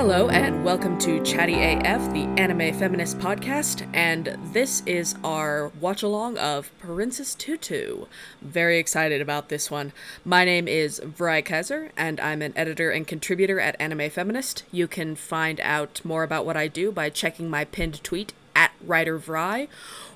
[0.00, 6.02] Hello, and welcome to Chatty AF, the anime feminist podcast, and this is our watch
[6.02, 8.06] along of Princess Tutu.
[8.40, 9.92] Very excited about this one.
[10.24, 14.62] My name is Vrai Kaiser, and I'm an editor and contributor at Anime Feminist.
[14.72, 18.72] You can find out more about what I do by checking my pinned tweet at
[18.84, 19.68] Writer Vrai,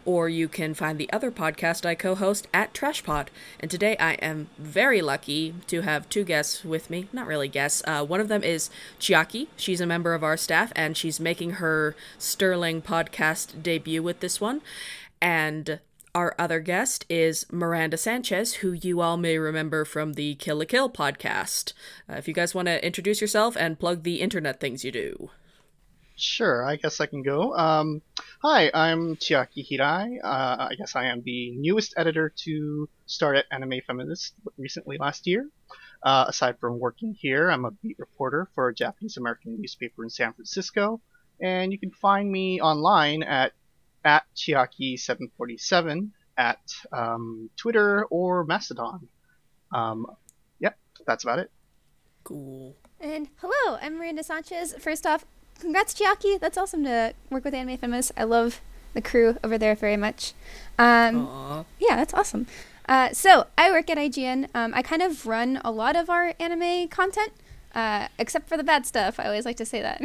[0.04, 3.28] or you can find the other podcast I co host at Trashpod.
[3.60, 7.08] And today I am very lucky to have two guests with me.
[7.12, 7.82] Not really guests.
[7.86, 8.70] Uh, one of them is
[9.00, 9.48] Chiaki.
[9.56, 14.40] She's a member of our staff, and she's making her Sterling podcast debut with this
[14.40, 14.60] one.
[15.20, 15.80] And
[16.14, 20.64] our other guest is Miranda Sanchez, who you all may remember from the Kill la
[20.64, 21.72] Kill podcast.
[22.08, 25.30] Uh, if you guys want to introduce yourself and plug the internet things you do.
[26.16, 27.56] Sure, I guess I can go.
[27.56, 28.00] Um,
[28.40, 30.18] hi, I'm Chiaki Hirai.
[30.22, 35.26] Uh, I guess I am the newest editor to start at Anime Feminist recently last
[35.26, 35.48] year.
[36.04, 40.10] Uh, aside from working here, I'm a beat reporter for a Japanese American newspaper in
[40.10, 41.00] San Francisco,
[41.40, 43.52] and you can find me online at
[44.04, 46.60] at Chiaki747 at
[46.92, 49.08] um, Twitter or Mastodon.
[49.72, 50.06] Um,
[50.60, 51.50] yep, that's about it.
[52.22, 52.76] Cool.
[53.00, 54.74] And hello, I'm Miranda Sanchez.
[54.78, 55.24] First off,
[55.60, 56.38] congrats, Chiaki.
[56.38, 58.12] That's awesome to work with Anime Feminist.
[58.16, 58.60] I love
[58.94, 60.32] the crew over there very much.
[60.78, 62.46] Um, yeah, that's awesome.
[62.88, 64.48] Uh, so I work at IGN.
[64.54, 67.32] Um, I kind of run a lot of our anime content,
[67.74, 69.18] uh, except for the bad stuff.
[69.18, 70.00] I always like to say that.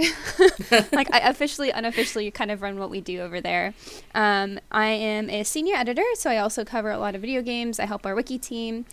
[0.91, 3.73] like I officially, unofficially, kind of run what we do over there.
[4.15, 7.79] Um, I am a senior editor, so I also cover a lot of video games.
[7.79, 8.85] I help our wiki team.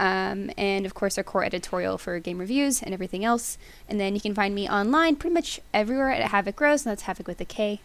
[0.00, 3.58] Um, and of course, our core editorial for game reviews and everything else.
[3.86, 7.02] And then you can find me online pretty much everywhere at Havoc Rose, and that's
[7.02, 7.80] Havoc with a K,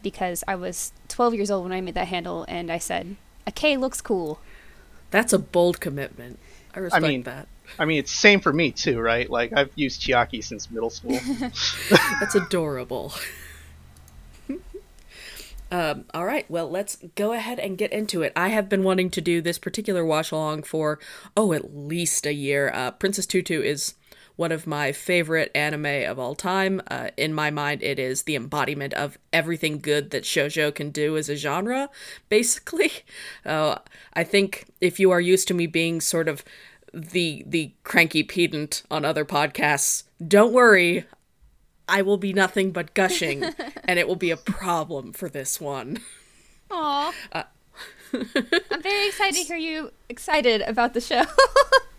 [0.00, 3.50] because I was 12 years old when I made that handle, and I said, a
[3.50, 4.38] K looks cool.
[5.10, 6.38] That's a bold commitment.
[6.74, 7.48] I respect mean- that.
[7.78, 9.28] I mean, it's same for me too, right?
[9.28, 11.18] Like I've used Chiaki since middle school.
[12.20, 13.12] That's adorable.
[15.70, 18.32] um, all right, well, let's go ahead and get into it.
[18.34, 20.98] I have been wanting to do this particular watch along for,
[21.36, 22.70] oh, at least a year.
[22.72, 23.94] Uh, Princess Tutu is
[24.36, 26.80] one of my favorite anime of all time.
[26.88, 31.16] Uh, in my mind, it is the embodiment of everything good that shoujo can do
[31.16, 31.90] as a genre,
[32.28, 32.92] basically.
[33.44, 33.78] Uh,
[34.12, 36.44] I think if you are used to me being sort of
[36.92, 41.06] the the cranky pedant on other podcasts, don't worry,
[41.88, 43.44] I will be nothing but gushing,
[43.84, 46.00] and it will be a problem for this one.
[46.70, 47.12] Aw.
[47.32, 47.42] Uh,
[48.12, 51.24] I'm very excited to hear you excited about the show.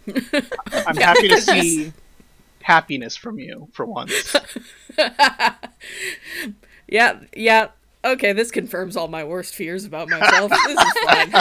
[0.88, 1.94] I'm happy to see
[2.61, 4.35] happiness from you for once.
[6.91, 7.69] Yeah, yeah.
[8.03, 10.51] Okay, this confirms all my worst fears about myself.
[10.66, 11.33] this is fine.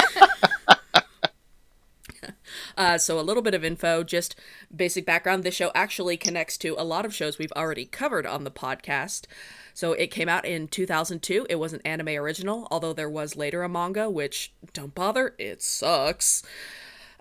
[2.77, 4.37] Uh, so a little bit of info, just
[4.75, 5.45] basic background.
[5.45, 9.27] This show actually connects to a lot of shows we've already covered on the podcast.
[9.75, 11.47] So it came out in 2002.
[11.49, 15.63] It was an anime original, although there was later a manga, which don't bother, it
[15.63, 16.43] sucks.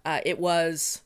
[0.04, 1.02] Uh, it was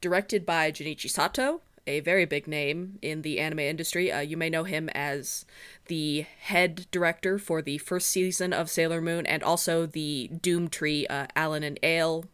[0.00, 4.12] directed by Junichi Sato, a very big name in the anime industry.
[4.12, 5.44] Uh, you may know him as
[5.86, 11.06] the head director for the first season of Sailor Moon and also the Doom Tree
[11.06, 12.24] uh, Alan and Ale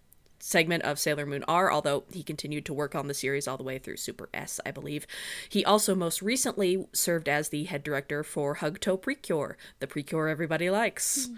[0.40, 3.62] segment of Sailor Moon R, although he continued to work on the series all the
[3.62, 5.06] way through Super S, I believe.
[5.48, 10.70] He also most recently served as the head director for Hugtto Precure, the Precure everybody
[10.70, 11.28] likes.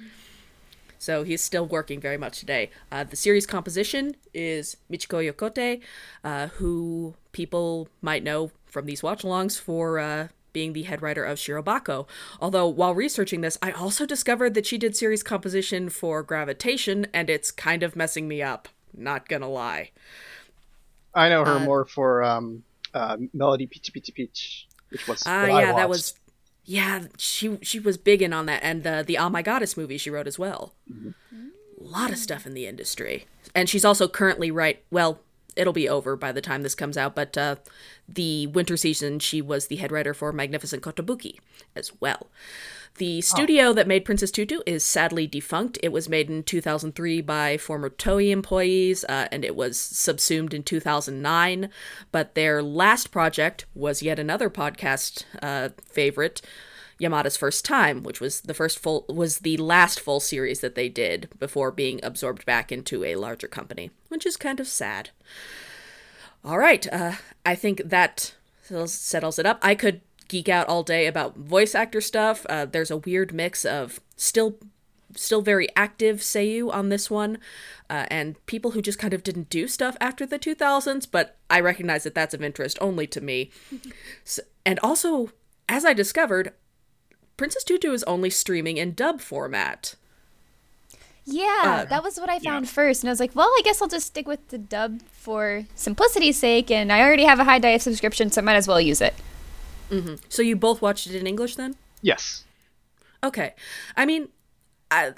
[0.99, 2.71] So he's still working very much today.
[2.93, 5.81] Uh, the series composition is Michiko Yokote,
[6.23, 11.25] uh, who people might know from these watch alongs for uh, being the head writer
[11.25, 12.07] of Shirobako.
[12.41, 17.29] Although, while researching this, I also discovered that she did series composition for Gravitation, and
[17.29, 18.69] it's kind of messing me up.
[18.94, 19.91] Not gonna lie.
[21.14, 22.64] I know her Uh, more for um,
[22.94, 26.14] uh, Melody Peach Peach Peach, which was Ah, what I yeah, that was.
[26.64, 29.98] Yeah, she she was big in on that, and the the Oh My Goddess movie
[29.98, 30.74] she wrote as well.
[30.91, 34.83] A lot of stuff in the industry, and she's also currently right.
[34.91, 35.21] Well,
[35.56, 37.56] it'll be over by the time this comes out, but uh,
[38.09, 41.38] the winter season she was the head writer for Magnificent Kotobuki
[41.74, 42.28] as well.
[42.98, 45.78] The studio that made Princess Tutu is sadly defunct.
[45.83, 50.62] It was made in 2003 by former Toei employees, uh, and it was subsumed in
[50.62, 51.71] 2009.
[52.10, 56.42] But their last project was yet another podcast uh, favorite,
[57.00, 60.91] Yamada's First Time, which was the first full was the last full series that they
[60.91, 65.10] did before being absorbed back into a larger company, which is kind of sad.
[66.45, 67.12] All right, uh,
[67.47, 68.34] I think that
[68.86, 69.59] settles it up.
[69.62, 70.03] I could
[70.33, 72.47] geek out all day about voice actor stuff.
[72.49, 74.57] Uh, there's a weird mix of still
[75.15, 77.37] still very active Seiyu on this one,
[77.91, 81.61] uh, and people who just kind of didn't do stuff after the 2000s, but I
[81.61, 83.51] recognize that that's of interest only to me.
[84.25, 85.31] So, and also,
[85.69, 86.55] as I discovered,
[87.37, 89.97] Princess Tutu is only streaming in dub format.
[91.25, 93.03] Yeah, that was what I found first.
[93.03, 96.39] And I was like, well, I guess I'll just stick with the dub for simplicity's
[96.39, 96.71] sake.
[96.71, 99.15] And I already have a HIDIVE subscription, so I might as well use it.
[100.28, 101.77] So you both watched it in English then?
[102.00, 102.44] Yes.
[103.22, 103.54] Okay.
[103.97, 104.28] I mean,
[104.91, 105.12] I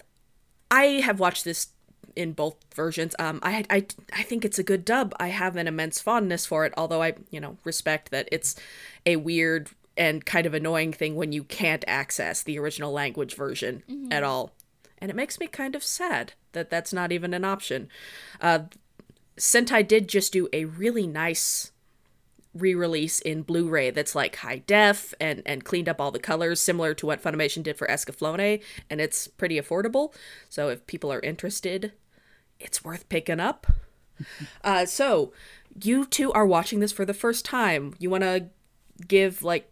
[0.70, 1.68] I have watched this
[2.16, 3.14] in both versions.
[3.18, 5.14] Um, I I I think it's a good dub.
[5.18, 8.56] I have an immense fondness for it, although I you know respect that it's
[9.06, 13.84] a weird and kind of annoying thing when you can't access the original language version
[14.10, 14.52] at all,
[14.98, 17.88] and it makes me kind of sad that that's not even an option.
[18.40, 18.60] Uh,
[19.36, 21.72] Sentai did just do a really nice
[22.54, 26.94] re-release in Blu-ray that's like high def and and cleaned up all the colors similar
[26.94, 30.14] to what Funimation did for Escaflowne and it's pretty affordable.
[30.48, 31.92] So if people are interested,
[32.60, 33.66] it's worth picking up.
[34.64, 35.32] uh so
[35.82, 37.94] you two are watching this for the first time.
[37.98, 38.46] You want to
[39.08, 39.70] give like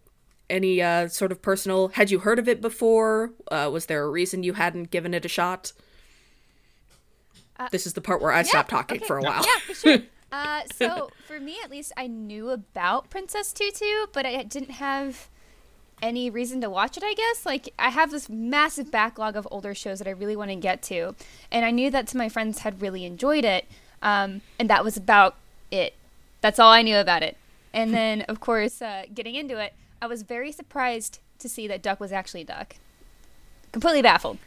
[0.51, 3.33] any uh sort of personal had you heard of it before?
[3.51, 5.73] Uh was there a reason you hadn't given it a shot?
[7.71, 9.07] this is the part where I stop talking okay.
[9.07, 9.45] for a while.
[9.45, 9.99] Yeah, for sure.
[10.33, 15.29] Uh, so for me, at least, I knew about Princess Tutu, but I didn't have
[16.01, 17.05] any reason to watch it.
[17.05, 20.51] I guess like I have this massive backlog of older shows that I really want
[20.51, 21.15] to get to,
[21.51, 23.67] and I knew that some of my friends had really enjoyed it,
[24.03, 25.37] um, and that was about
[25.71, 25.95] it.
[26.41, 27.37] That's all I knew about it.
[27.73, 31.83] And then, of course, uh, getting into it, I was very surprised to see that
[31.83, 32.77] Duck was actually Duck.
[33.71, 34.39] Completely baffled.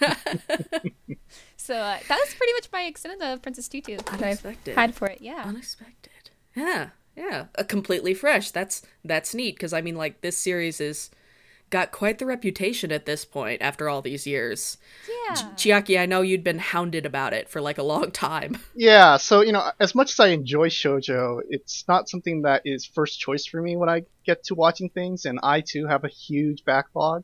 [1.70, 4.74] so uh, that was pretty much my extent of Princess Tutu that I've Unexpected.
[4.74, 5.20] had for it.
[5.20, 5.42] Yeah.
[5.46, 10.80] unexpected yeah yeah a completely fresh that's that's neat because i mean like this series
[10.80, 11.10] is
[11.70, 14.76] got quite the reputation at this point after all these years
[15.08, 15.36] Yeah.
[15.54, 19.42] chiaki i know you'd been hounded about it for like a long time Yeah, so
[19.42, 23.46] you know, as much as I enjoy shojo, it's not something that is first choice
[23.46, 27.22] for me when I get to watching things, and I too have a huge backlog.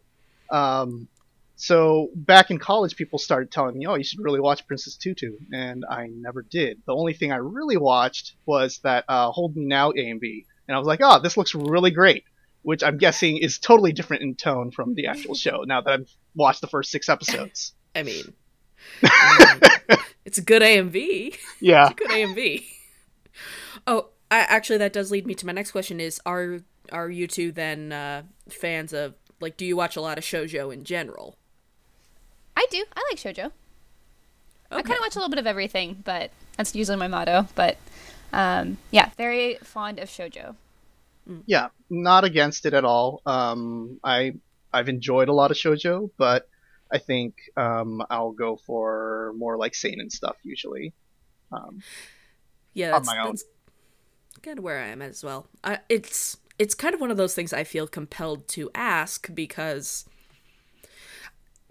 [0.51, 1.09] Um,
[1.57, 5.33] so back in college, people started telling me, "Oh, you should really watch Princess Tutu,"
[5.53, 6.83] and I never did.
[6.87, 10.79] The only thing I really watched was that uh, Hold Me Now AMV, and I
[10.79, 12.25] was like, "Oh, this looks really great,"
[12.63, 15.63] which I'm guessing is totally different in tone from the actual show.
[15.67, 17.73] Now that I've watched the first six episodes.
[17.95, 18.35] i mean
[19.03, 19.11] mean,
[20.25, 21.91] it's a good amv Yeah.
[21.97, 22.63] good amv
[23.87, 26.59] oh I, actually that does lead me to my next question is are
[26.93, 30.73] are you two then uh fans of like do you watch a lot of shojo
[30.73, 31.37] in general
[32.57, 32.85] I do.
[32.97, 33.53] I like shojo.
[34.71, 37.47] I kind of watch a little bit of everything, but that's usually my motto.
[37.55, 37.77] But
[38.33, 40.57] um, yeah, very fond of shojo.
[41.47, 43.23] yeah, not against it at all.
[43.27, 44.35] Um, I
[44.73, 46.49] I've enjoyed a lot of shojo, but
[46.91, 50.93] I think um, I'll go for more like seinen stuff usually.
[51.53, 51.83] Um,
[52.77, 53.27] yeah on that's, my own.
[53.31, 53.45] that's
[54.43, 57.35] kind of where i am as well I, it's it's kind of one of those
[57.35, 60.05] things i feel compelled to ask because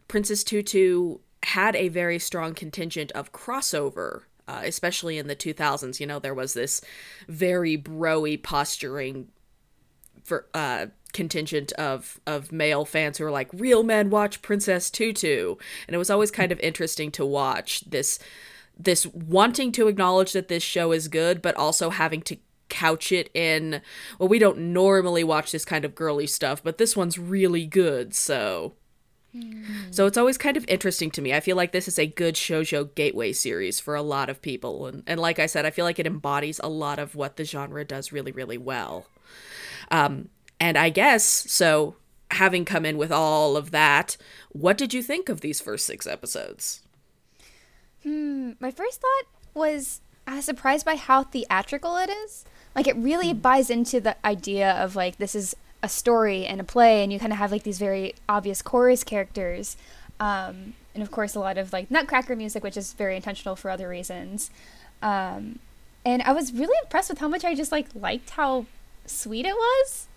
[0.07, 6.07] princess tutu had a very strong contingent of crossover uh, especially in the 2000s you
[6.07, 6.81] know there was this
[7.27, 9.27] very broy posturing
[10.23, 15.55] for uh contingent of of male fans who were like real men watch princess tutu.
[15.87, 18.19] And it was always kind of interesting to watch this
[18.77, 22.37] this wanting to acknowledge that this show is good but also having to
[22.67, 23.81] couch it in
[24.19, 28.13] well we don't normally watch this kind of girly stuff but this one's really good
[28.13, 28.73] so
[29.91, 31.33] so it's always kind of interesting to me.
[31.33, 34.87] I feel like this is a good shojo gateway series for a lot of people.
[34.87, 37.45] And, and like I said, I feel like it embodies a lot of what the
[37.45, 39.07] genre does really, really well.
[39.91, 41.95] Um, and I guess, so
[42.31, 44.17] having come in with all of that,
[44.49, 46.81] what did you think of these first six episodes?
[48.03, 52.45] Hmm, My first thought was I was surprised by how theatrical it is.
[52.75, 56.63] Like it really buys into the idea of like this is a story and a
[56.63, 59.77] play, and you kind of have like these very obvious chorus characters,
[60.19, 63.69] um, and of course a lot of like Nutcracker music, which is very intentional for
[63.69, 64.49] other reasons.
[65.01, 65.59] Um,
[66.03, 68.65] and I was really impressed with how much I just like liked how
[69.05, 70.07] sweet it was.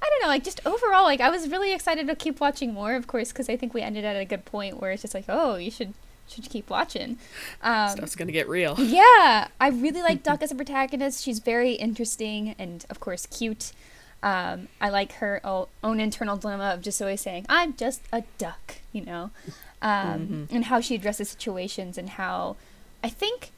[0.00, 2.94] I don't know, like just overall, like I was really excited to keep watching more,
[2.94, 5.26] of course, because I think we ended at a good point where it's just like,
[5.28, 5.92] oh, you should
[6.28, 7.18] should keep watching.
[7.62, 8.76] Um, Stuff's gonna get real.
[8.78, 11.22] yeah, I really like Duck as a protagonist.
[11.24, 13.72] She's very interesting and, of course, cute.
[14.22, 18.24] Um, I like her o- own internal dilemma of just always saying, I'm just a
[18.38, 19.30] duck, you know?
[19.80, 22.56] Um, And how she addresses situations and how
[23.04, 23.50] I think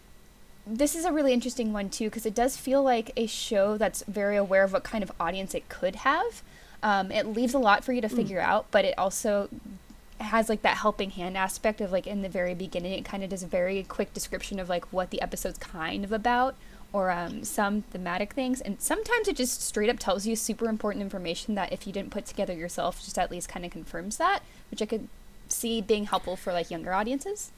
[0.67, 4.05] this is a really interesting one, too, because it does feel like a show that's
[4.07, 6.43] very aware of what kind of audience it could have.
[6.83, 9.49] Um, it leaves a lot for you to figure out, but it also
[10.19, 13.31] has like that helping hand aspect of like in the very beginning it kind of
[13.31, 16.55] does a very quick description of like what the episode's kind of about
[16.93, 18.61] or um, some thematic things.
[18.61, 22.11] And sometimes it just straight up tells you super important information that if you didn't
[22.11, 25.09] put together yourself, just at least kind of confirms that, which I could
[25.49, 27.53] see being helpful for like younger audiences.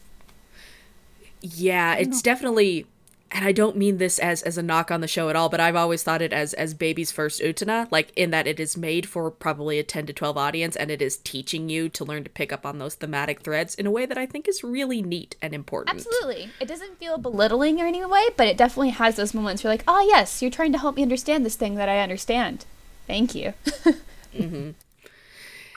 [1.41, 2.87] Yeah, it's definitely
[3.33, 5.59] and I don't mean this as as a knock on the show at all, but
[5.59, 9.09] I've always thought it as as baby's first utena, like in that it is made
[9.09, 12.31] for probably a 10 to 12 audience and it is teaching you to learn to
[12.31, 15.35] pick up on those thematic threads in a way that I think is really neat
[15.41, 15.97] and important.
[15.97, 16.51] Absolutely.
[16.61, 19.85] It doesn't feel belittling or any way, but it definitely has those moments where like,
[19.89, 22.67] "Oh, yes, you're trying to help me understand this thing that I understand."
[23.07, 23.55] Thank you.
[24.35, 24.71] mm-hmm.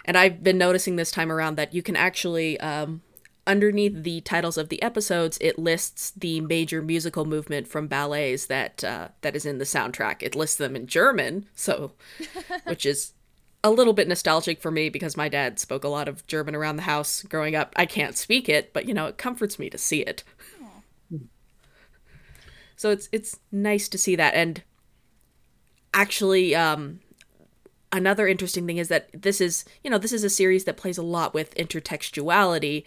[0.06, 3.02] And I've been noticing this time around that you can actually um,
[3.48, 8.84] underneath the titles of the episodes, it lists the major musical movement from ballets that
[8.84, 10.22] uh, that is in the soundtrack.
[10.22, 11.94] It lists them in German, so
[12.66, 13.14] which is
[13.64, 16.76] a little bit nostalgic for me because my dad spoke a lot of German around
[16.76, 17.74] the house growing up.
[17.76, 20.24] I can't speak it, but you know, it comforts me to see it.
[22.78, 24.62] So it's it's nice to see that and
[25.94, 27.00] actually um
[27.92, 30.98] another interesting thing is that this is, you know, this is a series that plays
[30.98, 32.84] a lot with intertextuality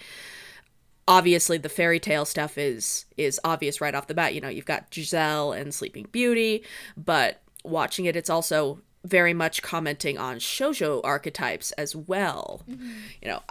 [1.09, 4.35] obviously the fairy tale stuff is is obvious right off the bat.
[4.35, 6.63] You know, you've got Giselle and Sleeping Beauty,
[6.97, 12.63] but watching it, it's also very much commenting on shojo archetypes as well.
[12.71, 12.91] Mm-hmm.
[13.23, 13.43] You know,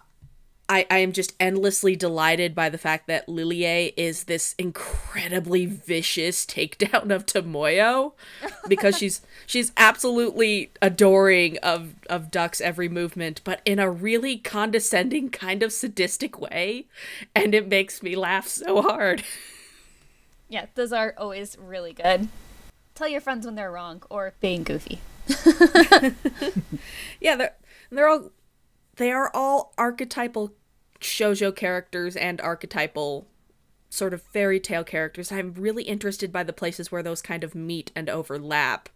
[0.70, 6.46] I, I am just endlessly delighted by the fact that Lilie is this incredibly vicious
[6.46, 8.14] takedown of Tomoyo
[8.68, 15.30] because she's she's absolutely adoring of of Duck's every movement, but in a really condescending
[15.30, 16.88] kind of sadistic way,
[17.34, 19.24] and it makes me laugh so hard.
[20.50, 22.30] Yeah, those are always really good.
[22.96, 25.02] Tell your friends when they're wrong or being goofy.
[27.20, 27.56] yeah, they're
[27.92, 28.32] they're all
[28.98, 30.54] they are all archetypal
[31.00, 33.27] shojo characters and archetypal
[33.89, 35.32] sort of fairy tale characters.
[35.32, 38.89] I'm really interested by the places where those kind of meet and overlap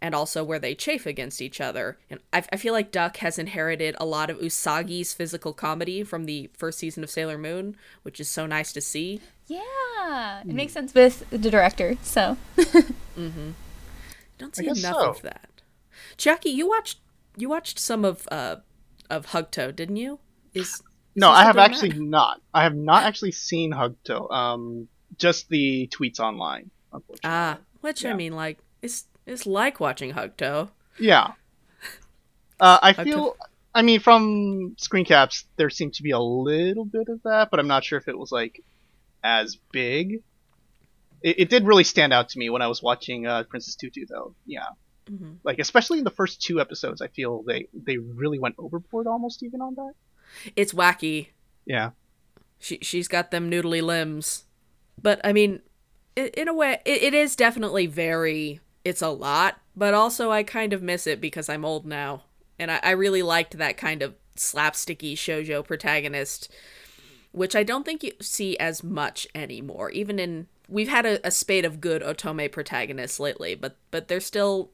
[0.00, 1.98] and also where they chafe against each other.
[2.08, 6.24] And I, I feel like Duck has inherited a lot of Usagi's physical comedy from
[6.24, 9.20] the first season of Sailor Moon, which is so nice to see.
[9.46, 12.36] Yeah, it makes sense with the director, so.
[12.56, 13.50] mm-hmm.
[14.36, 15.10] Don't see enough so.
[15.10, 15.62] of that.
[16.16, 16.98] Chiaki, you watched
[17.36, 18.56] you watched some of uh
[19.10, 20.18] of Hugtto, didn't you?
[20.54, 20.82] Is
[21.14, 22.00] no, I have actually that?
[22.00, 22.40] not.
[22.54, 24.30] I have not actually seen Hugtto.
[24.30, 26.70] Um, just the tweets online.
[27.24, 28.10] Ah, which yeah.
[28.10, 30.70] I mean, like, it's it's like watching Hugtto.
[30.98, 31.32] Yeah.
[32.60, 33.36] Uh, I feel.
[33.72, 37.60] I mean, from screen caps, there seemed to be a little bit of that, but
[37.60, 38.64] I'm not sure if it was like
[39.22, 40.24] as big.
[41.22, 44.06] It, it did really stand out to me when I was watching uh, Princess Tutu,
[44.08, 44.34] though.
[44.44, 44.66] Yeah.
[45.10, 45.34] Mm-hmm.
[45.44, 49.42] Like especially in the first two episodes, I feel they they really went overboard almost
[49.42, 49.92] even on that.
[50.56, 51.28] It's wacky.
[51.64, 51.90] Yeah.
[52.58, 54.44] She she's got them noodly limbs.
[55.00, 55.60] But I mean,
[56.16, 60.72] in a way it, it is definitely very it's a lot, but also I kind
[60.72, 62.24] of miss it because I'm old now.
[62.58, 66.52] And I, I really liked that kind of slapsticky shoujo protagonist,
[67.32, 69.90] which I don't think you see as much anymore.
[69.90, 74.20] Even in we've had a, a spate of good otome protagonists lately, but but they're
[74.20, 74.70] still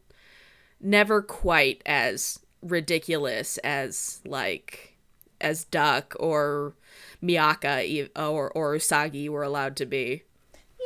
[0.80, 4.96] never quite as ridiculous as like
[5.40, 6.74] as Duck or
[7.20, 10.22] Miaka or or Usagi were allowed to be.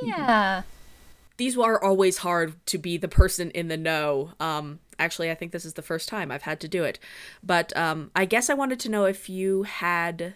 [0.02, 0.62] Yeah.
[1.37, 4.33] These are always hard to be the person in the know.
[4.40, 6.99] Um, actually, I think this is the first time I've had to do it.
[7.42, 10.35] But um, I guess I wanted to know if you had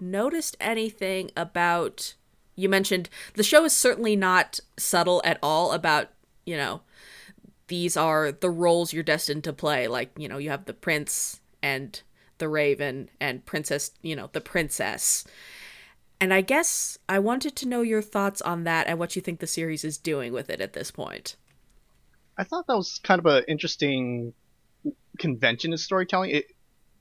[0.00, 2.14] noticed anything about.
[2.56, 6.08] You mentioned the show is certainly not subtle at all about,
[6.44, 6.80] you know,
[7.68, 9.88] these are the roles you're destined to play.
[9.88, 12.02] Like, you know, you have the prince and
[12.38, 15.24] the raven and princess you know the princess.
[16.20, 19.40] And i guess i wanted to know your thoughts on that and what you think
[19.40, 21.36] the series is doing with it at this point.
[22.36, 24.32] I thought that was kind of an interesting
[25.18, 26.30] convention in storytelling.
[26.30, 26.46] It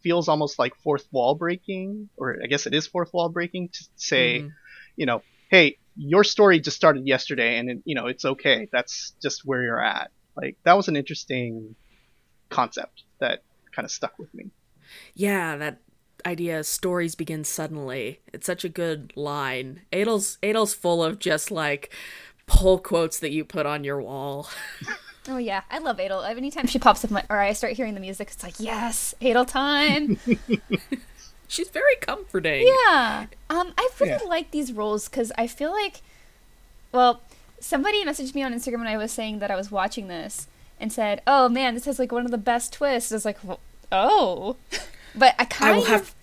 [0.02, 3.84] feels almost like fourth wall breaking or i guess it is fourth wall breaking to
[3.96, 4.50] say mm-hmm.
[4.96, 8.68] you know hey your story just started yesterday and it, you know it's okay.
[8.72, 11.76] That's just where you're at like that was an interesting
[12.50, 14.50] concept that kind of stuck with me
[15.14, 15.80] yeah, that
[16.26, 18.20] idea stories begin suddenly.
[18.34, 19.82] It's such a good line.
[19.92, 21.94] Edel's Edel's full of just like
[22.46, 24.50] pull quotes that you put on your wall.
[25.30, 26.24] Oh yeah, I love Edel.
[26.24, 29.44] Anytime she pops up, my, or I start hearing the music, it's like yes, Edel
[29.44, 30.18] time.
[31.50, 32.66] She's very comforting.
[32.66, 34.20] Yeah, um, I really yeah.
[34.30, 36.00] like these roles because I feel like,
[36.94, 37.20] well,
[37.60, 40.48] somebody messaged me on Instagram when I was saying that I was watching this
[40.80, 43.44] and said, "Oh man, this has like one of the best twists." I was like,
[43.44, 43.60] well,
[43.92, 44.58] oh,
[45.16, 46.16] but I kind I of have...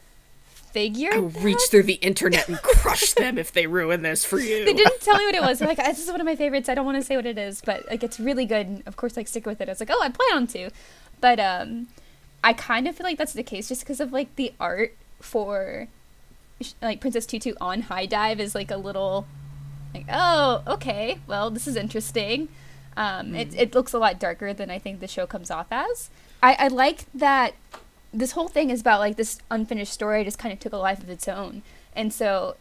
[0.46, 1.14] figured.
[1.14, 4.64] I'll reach through the internet and crush them if they ruin this for you.
[4.64, 5.58] They didn't tell me what it was.
[5.58, 6.68] They're like, this is one of my favorites.
[6.68, 8.66] I don't want to say what it is, but like it's really good.
[8.66, 9.68] And of course, like stick with it.
[9.68, 10.70] I was like, oh, I plan on to,
[11.20, 11.88] but um,
[12.42, 15.88] I kind of feel like that's the case just because of like the art for
[16.80, 19.26] like Princess Tutu on HIDIVE is like a little
[19.94, 22.48] like, oh, okay, well, this is interesting.
[22.96, 23.40] Um, mm.
[23.40, 26.10] it, it looks a lot darker than I think the show comes off as.
[26.42, 27.54] I, I like that
[28.12, 31.02] this whole thing is about like this unfinished story just kind of took a life
[31.02, 31.62] of its own.
[31.96, 32.56] And so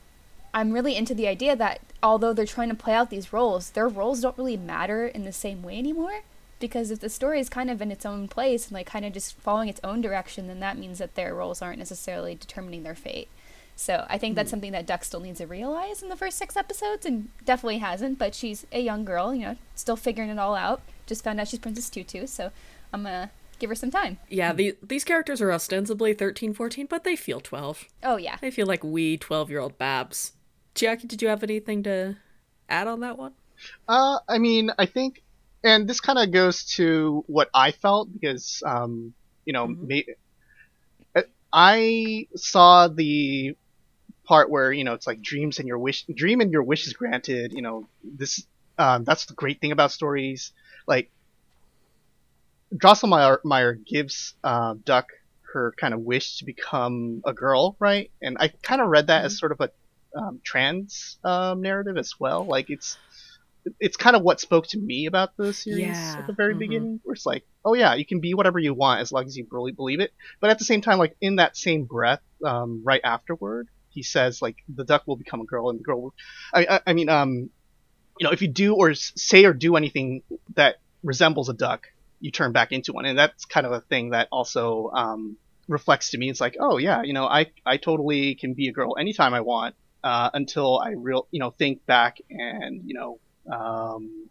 [0.54, 3.88] I'm really into the idea that although they're trying to play out these roles, their
[3.88, 6.22] roles don't really matter in the same way anymore.
[6.60, 9.14] Because if the story is kind of in its own place and like kind of
[9.14, 12.96] just following its own direction, then that means that their roles aren't necessarily determining their
[12.96, 13.28] fate.
[13.76, 14.54] So I think that's hmm.
[14.54, 18.20] something that Duck still needs to realize in the first six episodes, and definitely hasn't.
[18.20, 20.82] But she's a young girl, you know, still figuring it all out.
[21.06, 22.52] Just found out she's Princess Tutu, so
[22.94, 24.20] I'm gonna give her some time.
[24.30, 27.86] Yeah, the, these characters are ostensibly 13, 14, but they feel 12.
[28.04, 30.34] Oh yeah, they feel like wee 12 year old babs.
[30.76, 32.18] Chiaki, did you have anything to
[32.70, 33.34] add on that one?
[33.88, 35.22] Uh, I mean, I think,
[35.64, 39.14] and this kind of goes to what I felt because, um,
[39.46, 40.10] you know, mm-hmm.
[41.54, 43.56] I saw the
[44.26, 46.94] part where you know it's like dreams and your wish dream and your wish is
[46.94, 48.46] granted you know this
[48.78, 50.52] um, that's the great thing about stories
[50.88, 51.12] like
[52.76, 55.12] Drosselmeyer gives uh, Duck
[55.54, 58.12] her kind of wish to become a girl, right?
[58.22, 59.26] And I kind of read that mm-hmm.
[59.28, 59.70] as sort of a
[60.18, 62.46] um, trans um, narrative as well.
[62.46, 62.98] Like it's
[63.80, 66.16] it's kind of what spoke to me about the series yeah.
[66.20, 66.60] at the very mm-hmm.
[66.60, 69.38] beginning, where it's like, oh yeah, you can be whatever you want as long as
[69.38, 70.12] you really believe it.
[70.42, 74.42] But at the same time, like in that same breath, um, right afterward, he says
[74.42, 76.14] like the duck will become a girl and the girl will.
[76.54, 77.50] I, I, I mean, um,
[78.20, 80.22] you know, if you do or say or do anything
[80.56, 81.88] that resembles a duck,
[82.20, 86.12] you turn back into one, and that's kind of a thing that also um, reflects
[86.12, 86.30] to me.
[86.30, 89.42] It's like, oh yeah, you know, I I totally can be a girl anytime I
[89.42, 93.20] want uh, until I real you know think back and you know
[93.52, 94.30] um,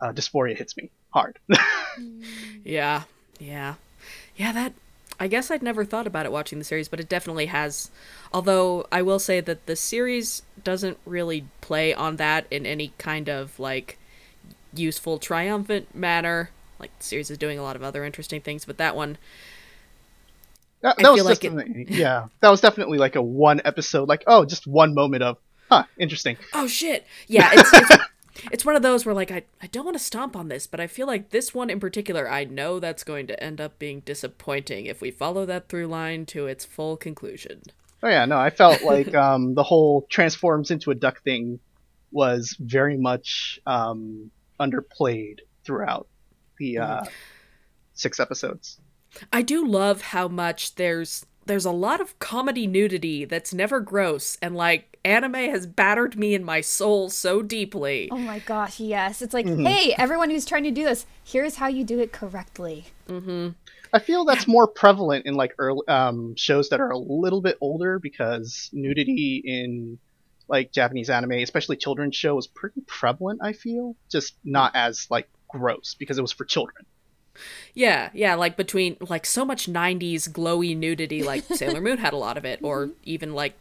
[0.00, 1.38] uh, dysphoria hits me hard.
[2.64, 3.02] yeah,
[3.38, 3.74] yeah,
[4.36, 4.52] yeah.
[4.52, 4.72] That
[5.18, 7.90] I guess I'd never thought about it watching the series, but it definitely has.
[8.32, 13.28] Although I will say that the series doesn't really play on that in any kind
[13.28, 13.98] of like
[14.74, 16.50] useful, triumphant manner.
[16.78, 19.18] Like the series is doing a lot of other interesting things, but that one.
[20.80, 21.90] That, that was like definitely, it...
[21.90, 25.38] yeah, that was definitely like a one episode, like oh, just one moment of,
[25.70, 26.36] huh, interesting.
[26.52, 27.96] Oh shit, yeah, it's, it's
[28.50, 30.80] it's one of those where like I, I don't want to stomp on this, but
[30.80, 34.00] I feel like this one in particular, I know that's going to end up being
[34.00, 37.62] disappointing if we follow that through line to its full conclusion.
[38.02, 41.60] Oh yeah, no, I felt like um, the whole transforms into a duck thing
[42.10, 46.06] was very much um, underplayed throughout
[46.58, 47.08] the uh, mm.
[47.94, 48.78] six episodes.
[49.32, 54.38] I do love how much there's there's a lot of comedy nudity that's never gross
[54.40, 58.08] and like anime has battered me in my soul so deeply.
[58.10, 59.20] Oh my gosh, yes.
[59.20, 59.66] It's like, mm-hmm.
[59.66, 62.86] hey, everyone who's trying to do this, here's how you do it correctly.
[63.08, 63.50] Mm-hmm.
[63.92, 67.58] I feel that's more prevalent in like early um, shows that are a little bit
[67.60, 69.98] older because nudity in
[70.48, 73.40] like Japanese anime, especially children's show, is pretty prevalent.
[73.42, 76.86] I feel just not as like gross because it was for children.
[77.74, 82.18] Yeah, yeah, like between like so much 90s glowy nudity like Sailor Moon had a
[82.18, 83.58] lot of it or even like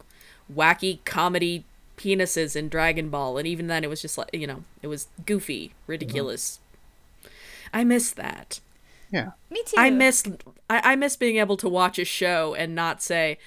[0.54, 1.66] wacky comedy
[1.98, 5.08] penises in Dragon Ball and even then it was just like, you know, it was
[5.26, 6.60] goofy, ridiculous.
[6.60, 7.30] Mm-hmm.
[7.74, 8.60] I miss that.
[9.12, 9.32] Yeah.
[9.50, 9.76] Me too.
[9.78, 10.24] I miss
[10.70, 13.38] I, I miss being able to watch a show and not say,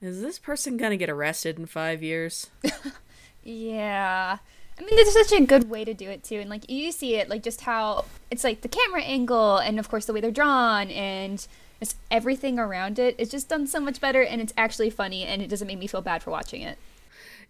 [0.00, 2.50] is this person going to get arrested in 5 years?
[3.42, 4.38] yeah.
[4.78, 6.92] I mean, this is such a good way to do it too, and like you
[6.92, 10.20] see it, like just how it's like the camera angle, and of course the way
[10.20, 11.46] they're drawn, and
[11.80, 15.40] just everything around it is just done so much better, and it's actually funny, and
[15.40, 16.78] it doesn't make me feel bad for watching it.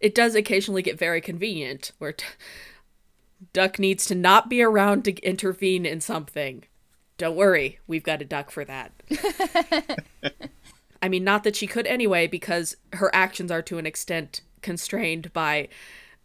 [0.00, 2.26] It does occasionally get very convenient, where t-
[3.52, 6.64] Duck needs to not be around to intervene in something.
[7.18, 8.92] Don't worry, we've got a duck for that.
[11.02, 15.32] I mean, not that she could anyway, because her actions are to an extent constrained
[15.32, 15.68] by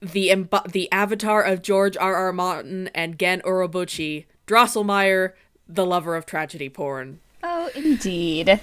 [0.01, 2.15] the imb- the avatar of George R.
[2.15, 2.33] R.
[2.33, 5.33] Martin and Gen Urobuchi, Drosselmeyer,
[5.67, 7.19] the lover of tragedy porn.
[7.43, 8.59] Oh, indeed.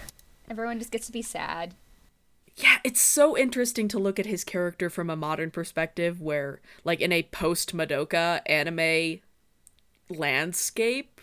[0.51, 1.74] Everyone just gets to be sad.
[2.57, 7.01] Yeah, it's so interesting to look at his character from a modern perspective where like
[7.01, 9.20] in a post Madoka anime
[10.11, 11.20] landscape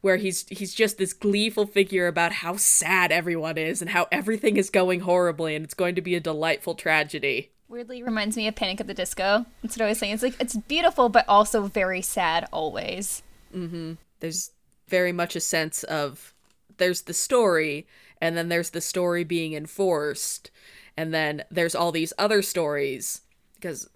[0.00, 4.56] where he's he's just this gleeful figure about how sad everyone is and how everything
[4.56, 8.56] is going horribly and it's going to be a delightful tragedy weirdly reminds me of
[8.56, 9.46] Panic at the Disco.
[9.62, 10.14] That's what I was saying.
[10.14, 13.22] It's like it's beautiful, but also very sad always.
[13.54, 13.94] Mm-hmm.
[14.18, 14.50] There's
[14.88, 16.34] very much a sense of
[16.76, 17.86] there's the story,
[18.20, 20.50] and then there's the story being enforced,
[20.96, 23.22] And then there's all these other stories
[23.54, 23.88] because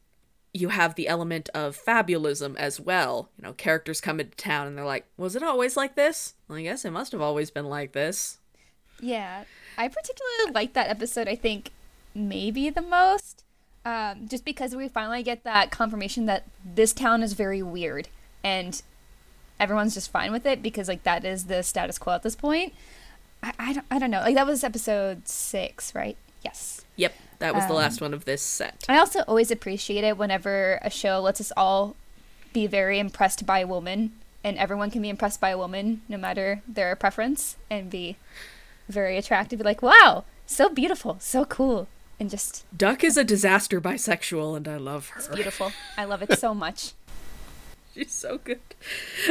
[0.55, 3.29] you have the element of fabulism as well.
[3.37, 6.59] You know, characters come into town and they're like, "Was it always like this?" Well,
[6.59, 8.39] I guess it must have always been like this.
[9.01, 9.45] Yeah,
[9.77, 11.29] I particularly like that episode.
[11.29, 11.73] I think
[12.15, 13.44] maybe the most,
[13.85, 18.09] um, just because we finally get that confirmation that this town is very weird
[18.43, 18.83] and
[19.61, 22.73] everyone's just fine with it because like that is the status quo at this point.
[23.43, 24.21] I, I don't I don't know.
[24.21, 26.17] Like that was episode six, right?
[26.45, 26.85] Yes.
[26.97, 28.85] Yep, that was the Um, last one of this set.
[28.89, 31.97] I also always appreciate it whenever a show lets us all
[32.53, 34.13] be very impressed by a woman,
[34.45, 38.17] and everyone can be impressed by a woman no matter their preference, and be
[38.89, 39.61] very attractive.
[39.61, 41.89] Like, wow, so beautiful, so cool,
[42.21, 45.19] and just Duck is a disaster bisexual, and I love her.
[45.21, 45.73] It's beautiful.
[45.97, 46.93] I love it so much.
[47.95, 48.59] She's so good.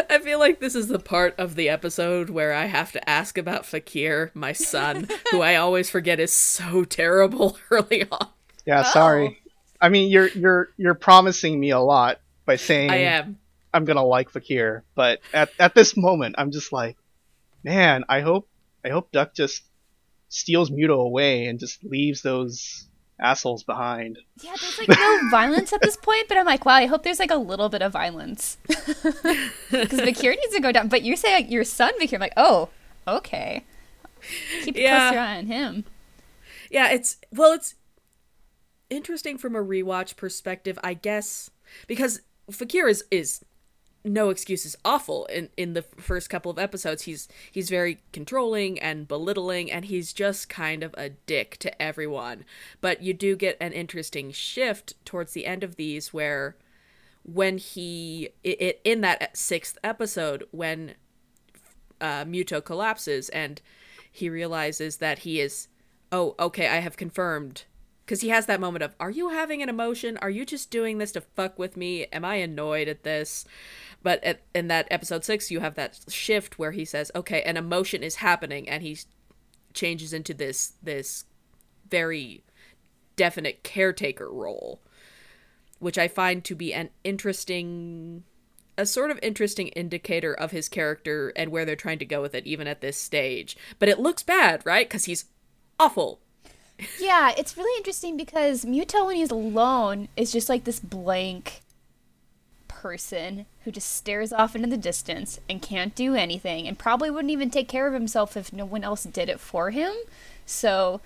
[0.10, 3.38] I feel like this is the part of the episode where I have to ask
[3.38, 8.30] about Fakir, my son, who I always forget is so terrible early on.
[8.66, 8.92] Yeah, Oh.
[8.92, 9.42] sorry.
[9.82, 13.38] I mean, you're you're you're promising me a lot by saying I am.
[13.74, 16.96] I'm gonna like Fakir, but at at this moment, I'm just like,
[17.66, 18.48] man, I hope
[18.86, 19.64] I hope Duck just
[20.34, 22.88] steals Mytho away and just leaves those
[23.20, 24.18] assholes behind.
[24.42, 27.20] Yeah, there's like no violence at this point, but I'm like, wow, I hope there's
[27.20, 30.88] like a little bit of violence because Fakir needs to go down.
[30.88, 32.70] But you say like, your son Fakir, I'm like, oh,
[33.08, 33.64] okay.
[34.64, 35.10] Keep a Yeah.
[35.10, 35.86] closer eye on him.
[36.72, 37.76] Yeah, it's well, it's
[38.90, 41.50] interesting from a rewatch perspective, I guess,
[41.88, 43.44] because Fakir is is
[44.04, 47.04] no excuse is awful in in the first couple of episodes.
[47.04, 52.46] He's he's very controlling and belittling, and he's just kind of a dick to everyone.
[52.82, 56.58] But you do get an interesting shift towards the end of these where
[57.24, 60.96] when he it, in that sixth episode when
[62.02, 63.62] uh, Mytho collapses and
[64.12, 65.70] he realizes that he is,
[66.12, 67.64] oh, okay, I have confirmed.
[68.06, 70.18] Because he has that moment of, are you having an emotion?
[70.18, 72.06] Are you just doing this to fuck with me?
[72.12, 73.46] Am I annoyed at this?
[74.04, 77.58] But at, in that episode six, you have that shift where he says, okay, an
[77.58, 78.98] emotion is happening, and he
[79.74, 81.26] changes into this this
[81.90, 82.44] very
[83.16, 84.82] definite caretaker role,
[85.80, 88.24] which I find to be an interesting
[88.76, 92.34] a sort of interesting indicator of his character and where they're trying to go with
[92.34, 93.56] it even at this stage.
[93.80, 94.88] But it looks bad right?
[94.88, 95.26] Because he's
[95.80, 96.20] awful.
[97.00, 101.62] Yeah, it's really interesting because Mytho when he's alone is just like this blank
[102.84, 107.32] person who just stares off into the distance and can't do anything and probably wouldn't
[107.32, 109.94] even take care of himself if no one else did it for him.
[110.46, 111.00] So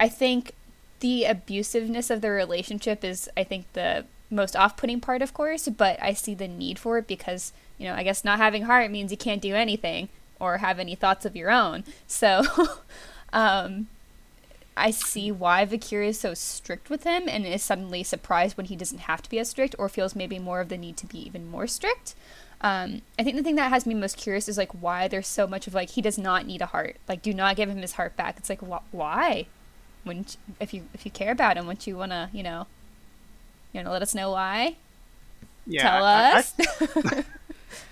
[0.00, 0.52] I think
[1.00, 6.02] the abusiveness of the relationship is I think the most off-putting part of course, but
[6.02, 9.10] I see the need for it because, you know, I guess not having heart means
[9.10, 10.08] you can't do anything
[10.40, 11.84] or have any thoughts of your own.
[12.06, 12.44] So
[13.34, 13.88] um
[14.78, 18.76] I see why Fakir is so strict with him and is suddenly surprised when he
[18.76, 21.18] doesn't have to be as strict or feels maybe more of the need to be
[21.26, 22.14] even more strict.
[22.60, 25.46] Um, I think the thing that has me most curious is like why there's so
[25.46, 26.96] much of like he does not need a heart.
[27.08, 28.36] Like, do not give him his heart back.
[28.38, 29.46] It's like wh- why?
[30.04, 32.66] Wouldn't if you if you care about him, wouldn't you wanna you know,
[33.72, 34.76] you wanna let us know why?
[35.66, 37.24] Yeah, Tell I- I- us.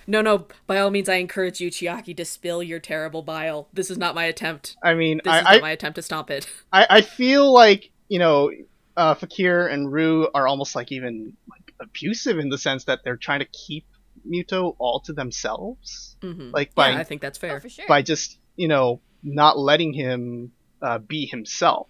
[0.06, 3.68] no no by all means i encourage you chiaki to spill your terrible bile.
[3.72, 4.76] This is not my attempt.
[4.82, 6.46] I, mean, this is not I, my attempt to stomp it.
[6.72, 8.50] I, I feel like you know,
[8.96, 13.16] uh, Fakir and Rue are almost like even like abusive in the sense that they're
[13.16, 13.86] trying to keep
[14.28, 17.56] Mytho all to themselves, hmm like by yeah i think that's fair.
[17.56, 17.84] Oh, for sure.
[17.86, 21.88] by just you know not letting him uh, be himself.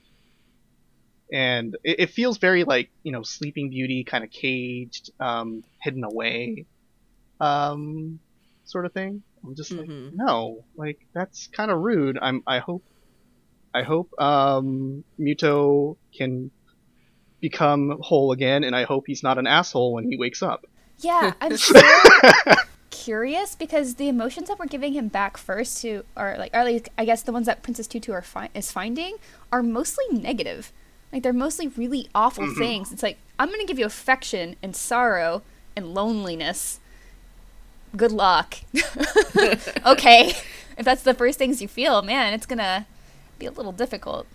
[1.32, 6.04] And it, it feels very like you know Sleeping Beauty, kind of caged, um, hidden
[6.04, 6.66] away,
[7.40, 8.18] um,
[8.64, 9.22] sort of thing.
[9.44, 10.12] I'm just like, Mhm.
[10.14, 12.18] no, like that's kind of rude.
[12.20, 12.42] I'm.
[12.46, 12.82] I hope.
[13.74, 16.50] I hope um, Mytho can
[17.40, 20.64] become whole again, and I hope he's not an asshole when he wakes up.
[20.98, 21.80] Yeah, I'm so
[22.90, 26.88] curious because the emotions that we're giving him back first to are like, or like
[26.96, 29.16] I guess the ones that Princess Tutu are fi- is finding
[29.52, 30.72] are mostly negative.
[31.12, 32.92] Like they're mostly really awful things.
[32.92, 35.42] It's like I'm gonna give you affection and sorrow
[35.76, 36.80] and loneliness.
[37.94, 38.56] Good luck.
[39.86, 40.28] okay,
[40.76, 42.86] if that's the first things you feel, man, it's gonna
[43.38, 44.26] be a little difficult.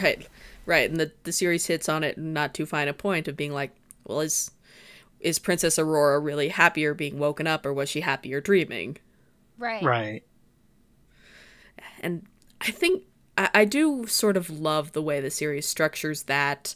[0.00, 0.26] right
[0.64, 3.52] right and the, the series hits on it not too fine a point of being
[3.52, 3.72] like
[4.06, 4.50] well is
[5.20, 8.96] is princess aurora really happier being woken up or was she happier dreaming
[9.58, 9.82] Right.
[9.82, 10.22] Right.
[12.00, 12.26] and
[12.60, 13.04] I think
[13.36, 16.74] I, I do sort of love the way the series structures that.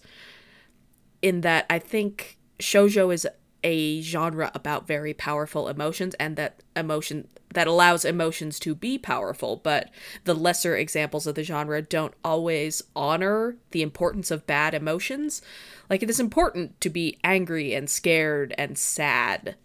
[1.22, 3.26] In that, I think shojo is
[3.66, 9.56] a genre about very powerful emotions and that emotion that allows emotions to be powerful,
[9.56, 9.90] but
[10.22, 15.42] the lesser examples of the genre don't always honor the importance of bad emotions.
[15.90, 19.56] Like it is important to be angry and scared and sad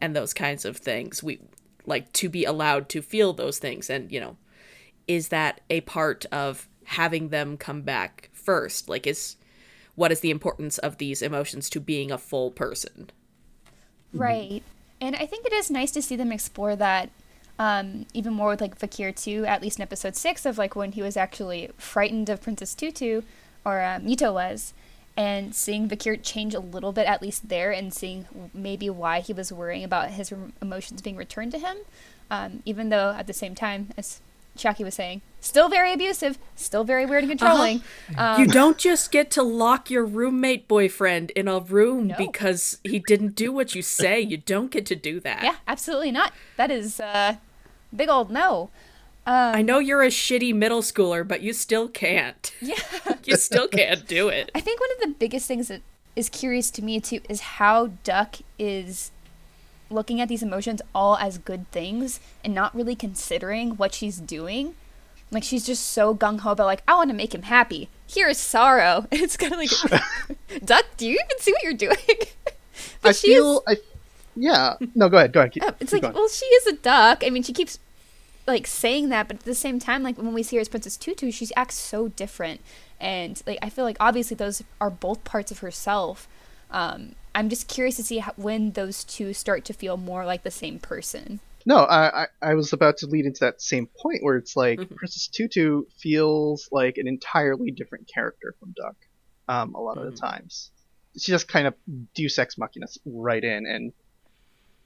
[0.00, 1.20] and those kinds of things.
[1.20, 1.40] We
[1.86, 4.36] like to be allowed to feel those things and, you know,
[5.08, 8.88] is that a part of having them come back first?
[8.88, 9.34] Like is
[10.00, 13.10] what is the importance of these emotions to being a full person?
[14.14, 14.62] Right.
[14.98, 17.10] And I think it is nice to see them explore that
[17.58, 20.92] um, even more with like Fakir too, at least in episode six of like when
[20.92, 23.20] he was actually frightened of Princess Tutu,
[23.62, 24.72] or uh, Mytho was,
[25.18, 29.34] and seeing Fakir change a little bit at least there, and seeing maybe why he
[29.34, 31.76] was worrying about his re- emotions being returned to him,
[32.30, 34.22] um, even though at the same time, as
[34.56, 37.78] Chiaki was saying, still very abusive, still very weird and controlling.
[38.16, 38.34] Uh-huh.
[38.34, 42.16] Um, you don't just get to lock your roommate boyfriend in a room No.
[42.18, 44.20] because he didn't do what you say.
[44.20, 45.42] You don't get to do that.
[45.42, 46.32] yeah, absolutely not.
[46.56, 47.36] That is uh,
[47.94, 48.70] big old no.
[49.26, 52.52] Um, I know you're a shitty middle schooler, but you still can't.
[52.60, 52.76] Yeah.
[53.24, 54.50] you still can't do it.
[54.54, 55.82] I think one of the biggest things that
[56.16, 59.10] is curious to me too is how Duck is
[59.90, 64.74] looking at these emotions all as good things and not really considering what she's doing.
[65.32, 67.88] Like she's just so gung ho about like I want to make him happy.
[68.06, 69.06] Here is sorrow.
[69.12, 70.04] And it's kind of like,
[70.64, 71.96] Duck, do you even see what you're doing?
[73.04, 73.76] I she is- feel I
[74.36, 74.74] yeah.
[74.94, 75.32] No, go ahead.
[75.32, 75.52] Go ahead.
[75.52, 76.14] Keep, Oh, it's keep like, going.
[76.14, 77.22] well, she is a duck.
[77.26, 77.78] I mean, she keeps
[78.46, 80.96] like saying that, but at the same time, like when we see her as Princess
[80.96, 82.60] Tutu, she acts so different,
[83.00, 86.26] and like I feel like obviously those are both parts of herself.
[86.70, 90.42] Um, I'm just curious to see how, when those two start to feel more like
[90.42, 91.40] the same person.
[91.66, 94.78] No, I, I I was about to lead into that same point where it's like
[94.78, 94.96] Mhm.
[94.96, 98.96] Princess Tutu feels like an entirely different character from Duck.
[99.46, 100.10] Um, a lot of Mhm.
[100.12, 100.70] the times,
[101.18, 101.74] she just kind of
[102.14, 103.92] Deus Ex Machina right in, and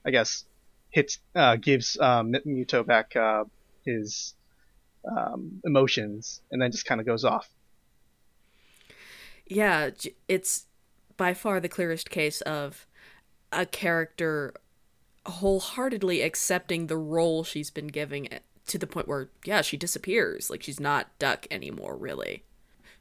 [0.04, 0.44] I guess
[0.90, 3.44] hits uh, gives um, Mytho back uh,
[3.84, 4.34] his
[5.04, 7.48] um, emotions, and then just kind of goes off.
[9.46, 9.90] Yeah,
[10.28, 10.66] it's
[11.16, 12.86] by far the clearest case of
[13.52, 14.54] a character
[15.26, 20.50] wholeheartedly accepting the role she's been giving it to the point where, yeah, she disappears.
[20.50, 22.42] Like, she's not Duck anymore, really.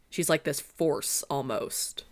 [0.09, 2.03] She's like this force almost.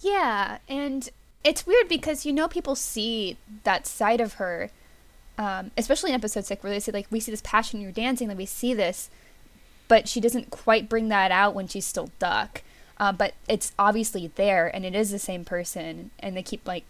[0.00, 1.08] Yeah, and
[1.42, 4.70] it's weird because you know people see that side of her,
[5.36, 7.92] um, especially in episode six, where they say like we see this passion in your
[7.92, 9.10] dancing, like we see this,
[9.88, 12.62] but she doesn't quite bring that out when she's still Duck.
[13.00, 16.84] Uh, but it's obviously there, and it is the same person, and they keep like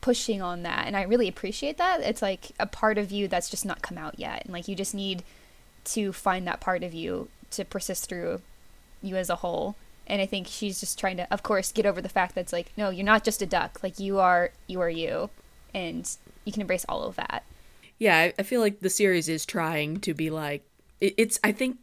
[0.00, 2.00] pushing on that, and I really appreciate that.
[2.00, 4.74] It's like a part of you that's just not come out yet, and like you
[4.76, 5.24] just need
[5.84, 8.40] to find that part of you to persist through
[9.02, 12.02] you as a whole and i think she's just trying to of course get over
[12.02, 14.78] the fact that it's like no you're not just a duck like you are you
[14.78, 15.30] are you
[15.72, 17.42] and you can embrace all of that
[18.00, 20.64] Yeah, I, I feel like the series is trying to be like
[21.02, 21.38] it's.
[21.44, 21.76] I think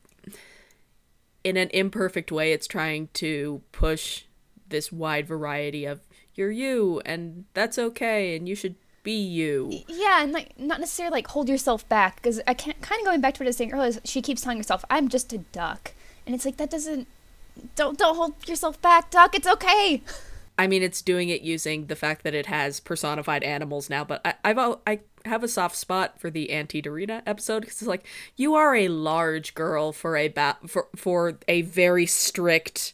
[1.47, 4.23] in an imperfect way, it's trying to push
[4.67, 6.01] this wide variety of
[6.35, 9.83] you're you, and that's okay, and you should be you.
[9.87, 13.21] yeah and like not necessarily like hold yourself back because i can't kind of going
[13.21, 15.93] back to what i was saying earlier she keeps telling herself i'm just a duck
[16.25, 17.07] and it's like that doesn't
[17.77, 20.01] don't don't hold yourself back duck it's okay
[20.57, 24.21] I mean, it's doing it using the fact that it has personified animals now, but
[24.25, 28.07] I, I've I have a soft spot for the Auntie Dorina episode because it's like
[28.35, 32.93] you are a large girl for a ba- for for a very strict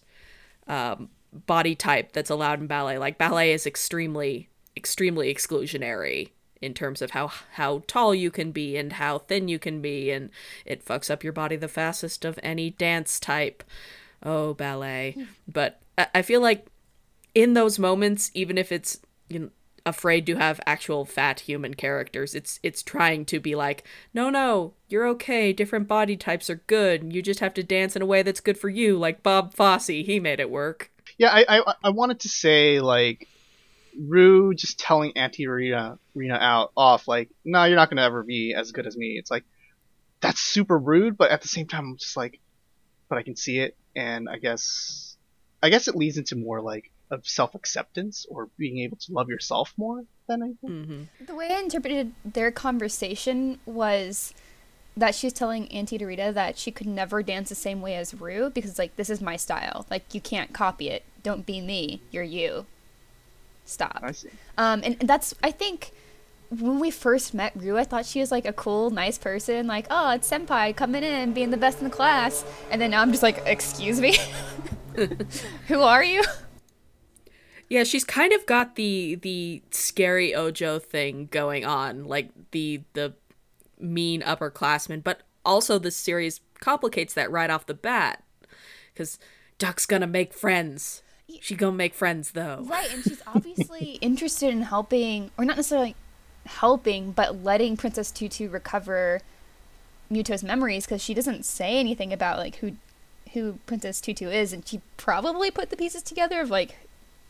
[0.67, 2.97] um, body type that's allowed in ballet.
[2.97, 8.75] Like ballet is extremely extremely exclusionary in terms of how how tall you can be
[8.75, 10.29] and how thin you can be, and
[10.65, 13.63] it fucks up your body the fastest of any dance type.
[14.21, 15.15] Oh, ballet!
[15.47, 16.65] But I, I feel like
[17.35, 19.49] in those moments, even if it's you know,
[19.85, 24.73] afraid to have actual fat human characters, it's it's trying to be like, no, no,
[24.87, 25.53] you're okay.
[25.53, 27.13] Different body types are good.
[27.13, 29.87] You just have to dance in a way that's good for you, like Bob Fosse.
[29.87, 30.91] He made it work.
[31.17, 33.27] Yeah, I, I I wanted to say like
[33.99, 38.53] Rue just telling Auntie Rena Rena out off like, no, you're not gonna ever be
[38.53, 39.17] as good as me.
[39.17, 39.43] It's like
[40.21, 42.39] that's super rude, but at the same time, I'm just like,
[43.09, 45.17] but I can see it, and I guess
[45.61, 49.29] I guess it leads into more like of self acceptance or being able to love
[49.29, 51.07] yourself more than anything.
[51.19, 54.33] hmm The way I interpreted their conversation was
[54.95, 58.49] that she's telling Auntie Dorita that she could never dance the same way as Rue
[58.49, 59.85] because, like, this is my style.
[59.89, 61.03] Like, you can't copy it.
[61.23, 62.01] Don't be me.
[62.11, 62.65] You're you.
[63.65, 63.99] Stop.
[64.03, 64.29] I see.
[64.57, 65.91] Um, and that's, I think,
[66.49, 69.65] when we first met Rue, I thought she was like a cool, nice person.
[69.65, 72.45] Like, oh, it's Senpai coming in, being the best in the class.
[72.69, 74.17] And then now I'm just like, excuse me?
[75.67, 76.23] Who are you?
[77.73, 83.15] Yeah, she's kind of got the the scary Ojo thing going on, like the the
[83.79, 88.23] mean upperclassman, but also the series complicates that right off the bat
[88.93, 89.17] because
[89.57, 91.01] Duck's gonna make friends.
[91.41, 92.63] She gonna make friends though.
[92.69, 95.95] Right, and she's obviously interested in helping, or not necessarily
[96.45, 99.19] helping, but letting Princess Tutu recover
[100.11, 102.73] Mytho's memories because she doesn't say anything about like who
[103.33, 106.75] who Princess Tutu is, and she probably put the pieces together of like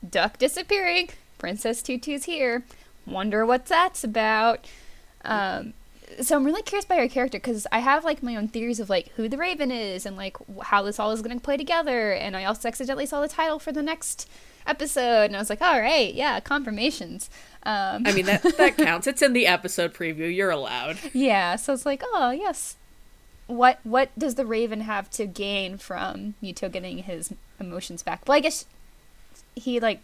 [0.08, 2.64] Duck disappearing, Princess Tutu's here.
[3.06, 4.66] Wonder what that's about.
[5.26, 5.74] Um,
[6.22, 8.90] so I'm really curious by her character because I have like my own theories of
[8.90, 12.12] like who the Raven is and like how this all is going to play together.
[12.12, 14.30] And I also accidentally saw the title for the next
[14.66, 17.30] episode, and I was like, all right, yeah, confirmations.
[17.64, 19.08] Um, I mean that that counts.
[19.08, 20.34] It's in the episode preview.
[20.34, 20.98] You're allowed.
[21.14, 22.76] yeah, so it's like, oh yes.
[23.48, 28.28] What what does the Raven have to gain from Mytho getting his emotions back?
[28.28, 28.66] Well, I guess
[29.56, 30.02] he like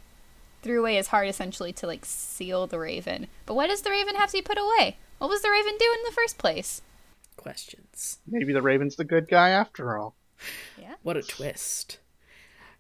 [0.62, 3.28] threw away his heart essentially to like seal the Raven.
[3.46, 4.98] But what does the Raven have to be put away?
[5.18, 6.82] What was the Raven doing in the first place?
[7.38, 8.20] Questions.
[8.28, 10.16] Maybe the Raven's the good guy after all.
[10.80, 10.96] Yeah.
[11.04, 12.00] What a twist.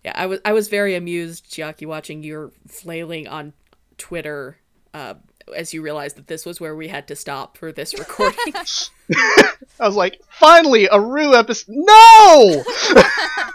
[0.03, 3.53] Yeah, I was I was very amused, Chiaki, watching your flailing on
[3.97, 4.57] Twitter
[4.93, 5.15] uh,
[5.55, 8.53] as you realized that this was where we had to stop for this recording.
[9.13, 11.75] I was like, finally, a Rue episode.
[11.77, 12.63] No!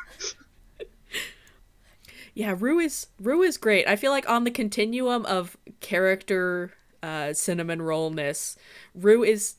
[2.34, 3.88] yeah, Rue is Rue is great.
[3.88, 8.56] I feel like on the continuum of character uh, cinnamon rollness,
[8.94, 9.54] Rue is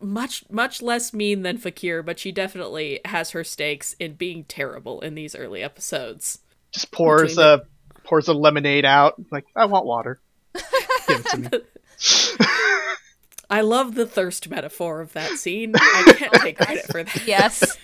[0.00, 5.00] much much less mean than Fakir, but she definitely has her stakes in being terrible
[5.00, 6.40] in these early episodes.
[6.72, 7.60] Just pours Between a
[8.04, 9.14] pours a lemonade out.
[9.30, 10.20] Like, I want water.
[10.54, 10.64] Give
[11.08, 11.48] it to me.
[13.50, 15.74] I love the thirst metaphor of that scene.
[15.76, 17.26] I can't take credit for that.
[17.26, 17.76] Yes.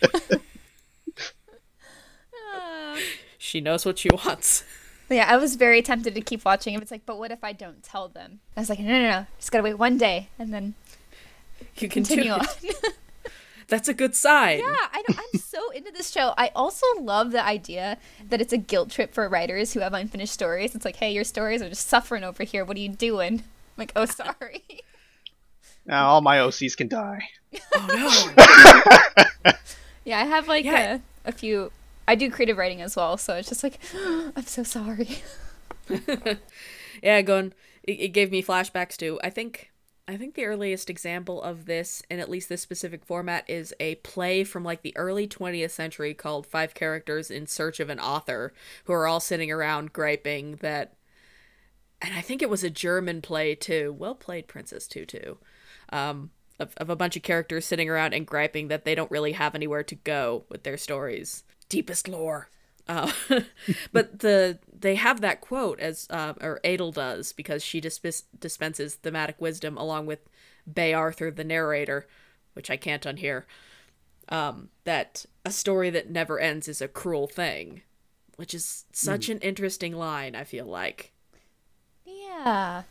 [2.54, 2.96] Uh,
[3.46, 4.64] She knows what she wants.
[5.08, 6.74] yeah, I was very tempted to keep watching.
[6.74, 8.40] If it's like, but what if I don't tell them?
[8.56, 10.74] I was like, no, no, no, just gotta wait one day and then
[11.60, 12.46] You can continue do on.
[13.68, 14.58] That's a good sign.
[14.58, 16.34] Yeah, I know, I'm so into this show.
[16.36, 20.32] I also love the idea that it's a guilt trip for writers who have unfinished
[20.32, 20.74] stories.
[20.74, 22.64] It's like, hey, your stories are just suffering over here.
[22.64, 23.40] What are you doing?
[23.40, 23.42] I'm
[23.76, 24.62] like, oh, sorry.
[25.84, 27.22] Now all my OCs can die.
[27.74, 28.32] Oh
[29.44, 29.52] no.
[30.04, 30.98] yeah, I have like Yeah.
[31.24, 31.70] a, a few.
[32.08, 33.78] I do creative writing as well, so it's just like,
[34.36, 35.22] I'm so sorry.
[37.02, 37.52] yeah, going.
[37.82, 39.18] It, it gave me flashbacks to.
[39.22, 39.70] I think.
[40.08, 43.96] I think the earliest example of this, in at least this specific format, is a
[43.96, 48.52] play from like the early 20th century called Five Characters in Search of an Author,
[48.84, 50.94] who are all sitting around griping that.
[52.00, 53.96] And I think it was a German play too.
[53.98, 55.36] Well played, Princess Tutu.
[55.88, 59.32] Um, of, of a bunch of characters sitting around and griping that they don't really
[59.32, 61.44] have anywhere to go with their stories.
[61.68, 62.48] Deepest lore.
[62.88, 63.10] Uh,
[63.92, 68.94] but the they have that quote as uh, or Edel does because she disp- dispenses
[68.96, 70.20] thematic wisdom along with
[70.72, 72.06] Bea Arthur the narrator,
[72.54, 73.44] which I can't unhear.
[74.28, 77.82] Um, that a story that never ends is a cruel thing,
[78.36, 80.34] which is such an interesting line.
[80.34, 81.12] I feel like
[82.04, 82.82] Yeah.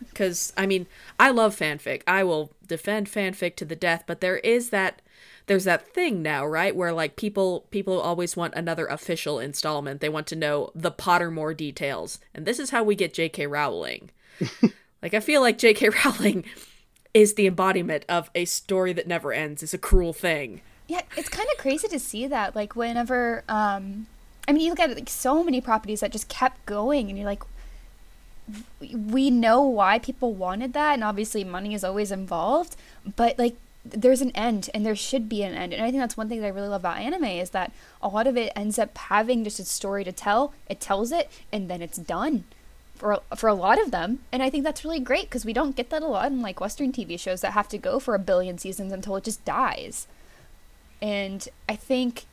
[0.00, 0.86] because I mean
[1.18, 2.02] I love fanfic.
[2.06, 5.02] I will defend fanfic to the death, but there is that
[5.52, 10.00] there's that thing now, right, where like people people always want another official installment.
[10.00, 13.46] They want to know the Pottermore details, and this is how we get J.K.
[13.46, 14.08] Rowling.
[15.02, 15.90] like I feel like J.K.
[16.04, 16.46] Rowling
[17.12, 19.62] is the embodiment of a story that never ends.
[19.62, 20.62] It's a cruel thing.
[20.88, 22.56] Yeah, it's kind of crazy to see that.
[22.56, 24.06] Like, whenever, um,
[24.48, 27.26] I mean, you look at like so many properties that just kept going, and you're
[27.26, 27.42] like,
[28.90, 32.74] we know why people wanted that, and obviously money is always involved,
[33.16, 35.72] but like, there's an end, and there should be an end.
[35.72, 38.08] And I think that's one thing that I really love about anime is that a
[38.08, 40.54] lot of it ends up having just a story to tell.
[40.68, 42.44] It tells it, and then it's done.
[42.94, 45.74] For, for a lot of them and i think that's really great because we don't
[45.74, 48.18] get that a lot in like western tv shows that have to go for a
[48.20, 50.06] billion seasons until it just dies
[51.02, 52.26] and I think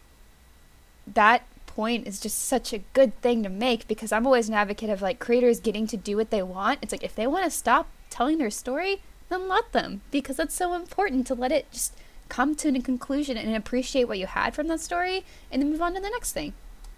[1.07, 4.91] that point is just such a good thing to make because I'm always an advocate
[4.91, 6.79] of like creators getting to do what they want.
[6.83, 10.55] It's like if they want to stop telling their story, then let them because it's
[10.55, 11.95] so important to let it just
[12.27, 15.81] come to a conclusion and appreciate what you had from that story and then move
[15.81, 16.53] on to the next thing.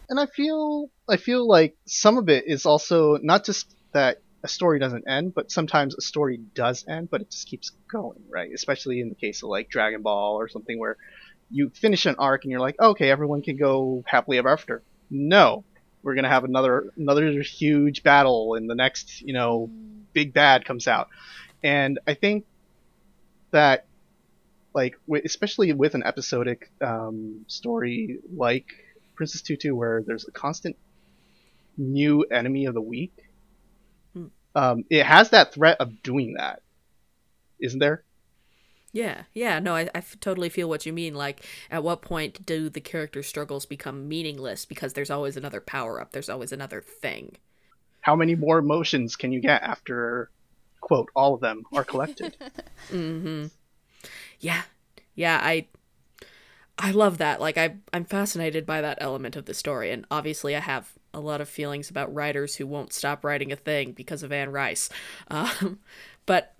[0.09, 4.47] and I feel I feel like some of it is also not just that a
[4.47, 8.49] story doesn't end, but sometimes a story does end, but it just keeps going, right?
[8.53, 10.97] Especially in the case of like Dragon Ball or something where
[11.49, 14.81] you finish an arc and you're like, okay, everyone can go happily ever after.
[15.09, 15.63] No,
[16.01, 20.03] we're gonna have another another huge battle, and the next you know mm.
[20.13, 21.09] big bad comes out,
[21.63, 22.45] and I think
[23.51, 23.85] that
[24.73, 28.67] like especially with an episodic um, story like
[29.15, 30.77] Princess Tutu, where there's a constant
[31.77, 33.13] new enemy of the week,
[34.55, 36.61] um, it has that threat of doing that,
[37.59, 38.03] isn't there?
[38.93, 41.13] Yeah, yeah, no, I, I f- totally feel what you mean.
[41.15, 46.01] Like, at what point do the character struggles become meaningless because there's always another power
[46.01, 47.37] up, there's always another thing?
[48.01, 50.29] How many more emotions can you get after,
[50.91, 52.35] quote, all of them are collected?
[52.91, 53.45] Mm-hmm.
[54.39, 54.63] Yeah,
[55.15, 55.67] yeah, I,
[56.77, 57.39] I love that.
[57.39, 61.21] Like, I, I'm fascinated by that element of the story, and obviously, I have a
[61.21, 64.89] lot of feelings about writers who won't stop writing a thing because of Anne Rice.
[65.29, 65.79] Um,
[66.25, 66.55] but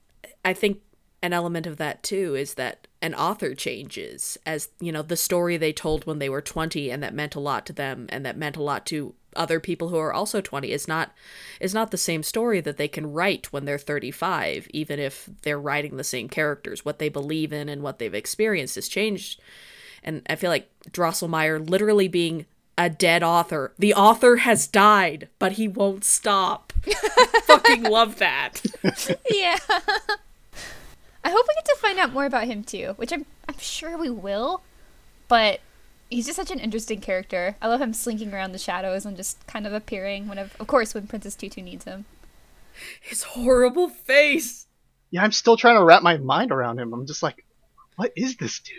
[0.46, 0.80] I think
[1.22, 5.58] an element of that too is that an author changes as you know the story
[5.58, 8.38] they told when they were 20 and that meant a lot to them and that
[8.38, 11.12] meant a lot to other people who are also 20 is not
[11.60, 15.60] is not the same story that they can write when they're 35 even if they're
[15.60, 19.40] writing the same characters what they believe in and what they've experienced has changed
[20.04, 22.46] and i feel like drosselmeyer literally being
[22.78, 26.74] a dead author the author has died but he won't stop
[27.44, 28.62] fucking love that
[29.30, 29.58] yeah.
[31.24, 33.98] I hope we get to find out more about him too, which I'm I'm sure
[33.98, 34.62] we will.
[35.28, 35.62] But
[36.12, 37.56] he's just such an interesting character.
[37.62, 40.94] I love him slinking around the shadows and just kind of appearing whenever, of course,
[40.94, 42.06] when Princess Tutu needs him.
[43.02, 44.68] his horrible face
[45.12, 46.94] yeah, I'm still trying to wrap my mind around him.
[46.94, 47.46] I'm just like,
[47.98, 48.78] what is this dude?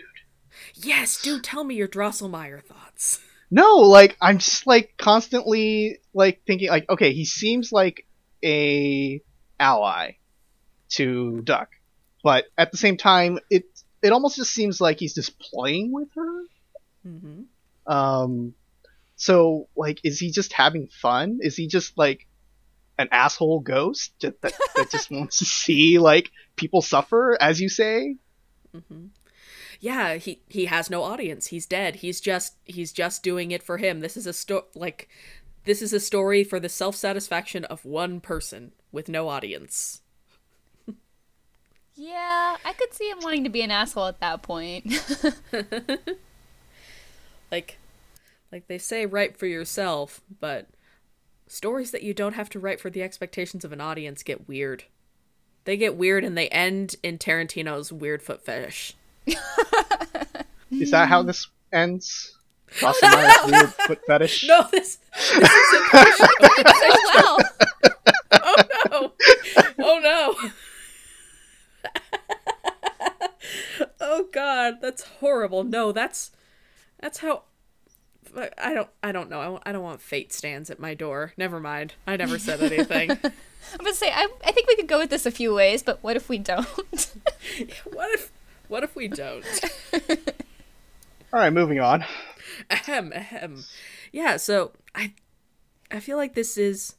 [0.73, 3.19] Yes, do tell me your Drosselmeyer thoughts.
[3.51, 8.07] No, like I'm just like constantly like thinking like, okay, he seems like
[8.43, 9.21] a
[9.59, 10.13] ally
[10.89, 11.69] to Duck,
[12.23, 13.65] but at the same time, it
[14.01, 16.43] it almost just seems like he's just playing with her.
[17.07, 17.91] Mm-hmm.
[17.91, 18.53] Um,
[19.15, 21.39] so like, is he just having fun?
[21.41, 22.27] Is he just like
[22.97, 27.69] an asshole ghost that, that, that just wants to see like people suffer, as you
[27.69, 28.17] say?
[28.75, 29.07] Mm-hmm.
[29.79, 31.47] Yeah, he he has no audience.
[31.47, 31.97] He's dead.
[31.97, 33.99] He's just he's just doing it for him.
[33.99, 35.09] This is a story like
[35.65, 40.01] this is a story for the self-satisfaction of one person with no audience.
[41.95, 44.85] Yeah, I could see him wanting to be an asshole at that point.
[47.53, 47.77] Like
[48.51, 50.69] like they say write for yourself, but
[51.45, 54.85] stories that you don't have to write for the expectations of an audience get weird.
[55.65, 58.95] They get weird and they end in Tarantino's weird foot fetish.
[60.71, 62.35] Is that how this ends?
[62.71, 64.45] Drosselmeyer's weird foot fetish.
[64.47, 65.93] No, this this isn't
[67.13, 67.37] well,
[68.31, 68.55] Oh
[68.89, 69.13] no!
[69.77, 70.35] Oh no!
[74.01, 75.63] oh god, that's horrible.
[75.63, 76.31] No, that's
[77.03, 77.43] that's how
[78.61, 79.59] I don't I don't know.
[79.65, 81.33] I, I don't want fate stands at my door.
[81.37, 81.95] Never mind.
[82.07, 83.11] I never said anything.
[83.21, 86.01] I'm gonna say I, I think we could go with this a few ways, but
[86.01, 86.65] what if we don't?
[87.91, 88.31] what if
[88.69, 89.45] what if we don't?
[91.33, 92.05] All right, moving on.
[92.69, 93.65] ahem ahem.
[94.13, 95.13] Yeah, so I
[95.91, 96.95] I feel like this is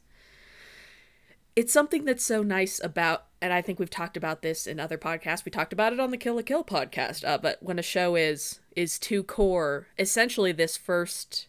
[1.55, 4.97] it's something that's so nice about and I think we've talked about this in other
[4.97, 5.45] podcasts.
[5.45, 7.23] We talked about it on the Kill la Kill podcast.
[7.27, 11.47] Uh, but when a show is is two cour, essentially this first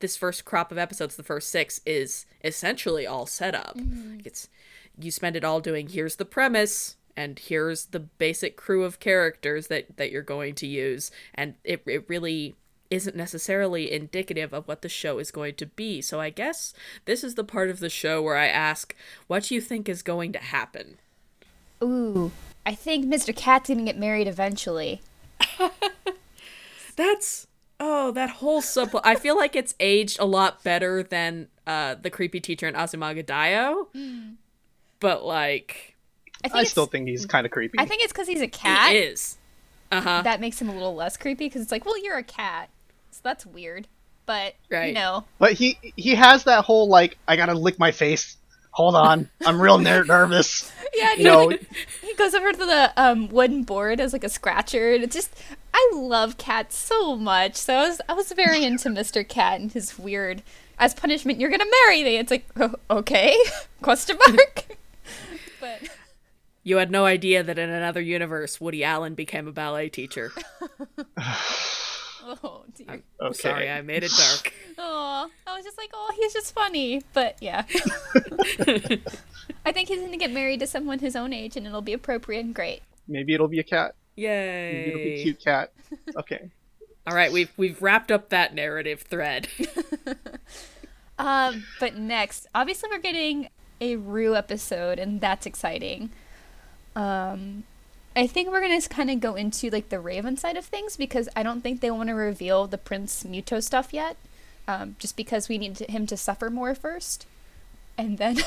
[0.00, 3.76] this first crop of episodes, the first six, is essentially all set up.
[4.10, 4.48] Like it's
[4.98, 9.66] you spend it all doing here's the premise and here's the basic crew of characters
[9.68, 12.56] that that you're going to use, and it it really
[12.90, 16.00] isn't necessarily indicative of what the show is going to be.
[16.00, 16.74] So I guess
[17.04, 18.94] this is the part of the show where I ask,
[19.26, 20.98] what do you think is going to happen?
[21.82, 22.30] Ooh,
[22.64, 23.34] I think Mr.
[23.34, 25.02] Cat's gonna get married eventually.
[26.96, 27.46] That's
[27.80, 29.02] oh, that whole subplot.
[29.04, 33.24] I feel like it's aged a lot better than uh the creepy teacher in Azumanga
[33.24, 33.86] Daioh.
[35.00, 35.96] But like
[36.44, 37.78] I think I still think he's kind of creepy.
[37.78, 39.38] I think it's because he's a cat it is.
[39.92, 40.22] Uh-huh.
[40.22, 41.46] that makes him a little less creepy.
[41.46, 42.68] Because it's like, well, you're a cat,
[43.14, 43.86] so that's weird.
[44.26, 48.36] But you know, But he he has that whole like I gotta lick my face.
[48.70, 50.72] Hold on, I'm real ner- nervous.
[50.96, 54.94] yeah, You know, he goes over to the um, wooden board as like a scratcher,
[54.94, 55.32] and it's just
[55.72, 57.54] I love cats so much.
[57.54, 59.26] So I was I was very into Mr.
[59.28, 60.42] Cat and his weird.
[60.76, 62.16] As punishment, you're gonna marry me.
[62.16, 63.36] It's like oh, okay,
[63.82, 64.64] question mark.
[65.60, 65.82] but
[66.64, 70.32] You had no idea that in another universe Woody Allen became a ballet teacher.
[72.24, 73.02] Oh dear.
[73.20, 73.32] okay.
[73.34, 74.52] Sorry, I made it dark.
[74.76, 77.00] Oh, I was just like, oh, he's just funny.
[77.12, 77.64] But yeah.
[79.64, 82.44] I think he's gonna get married to someone his own age, and it'll be appropriate
[82.44, 82.82] and great.
[83.06, 83.94] Maybe it'll be a cat.
[84.16, 85.72] Maybe it'll be a cute cat.
[86.16, 86.50] Okay.
[87.06, 89.46] All right, we've we've wrapped up that narrative thread.
[91.18, 93.48] Um, but next, obviously, we're getting
[93.80, 96.10] a Rue episode, and that's exciting.
[96.96, 97.64] Um,
[98.16, 101.28] I think we're gonna kind of go into like the Raven side of things because
[101.34, 104.16] I don't think they want to reveal the Prince Mytho stuff yet.
[104.66, 107.26] um, just because we need to, him to suffer more first,
[107.98, 108.38] and then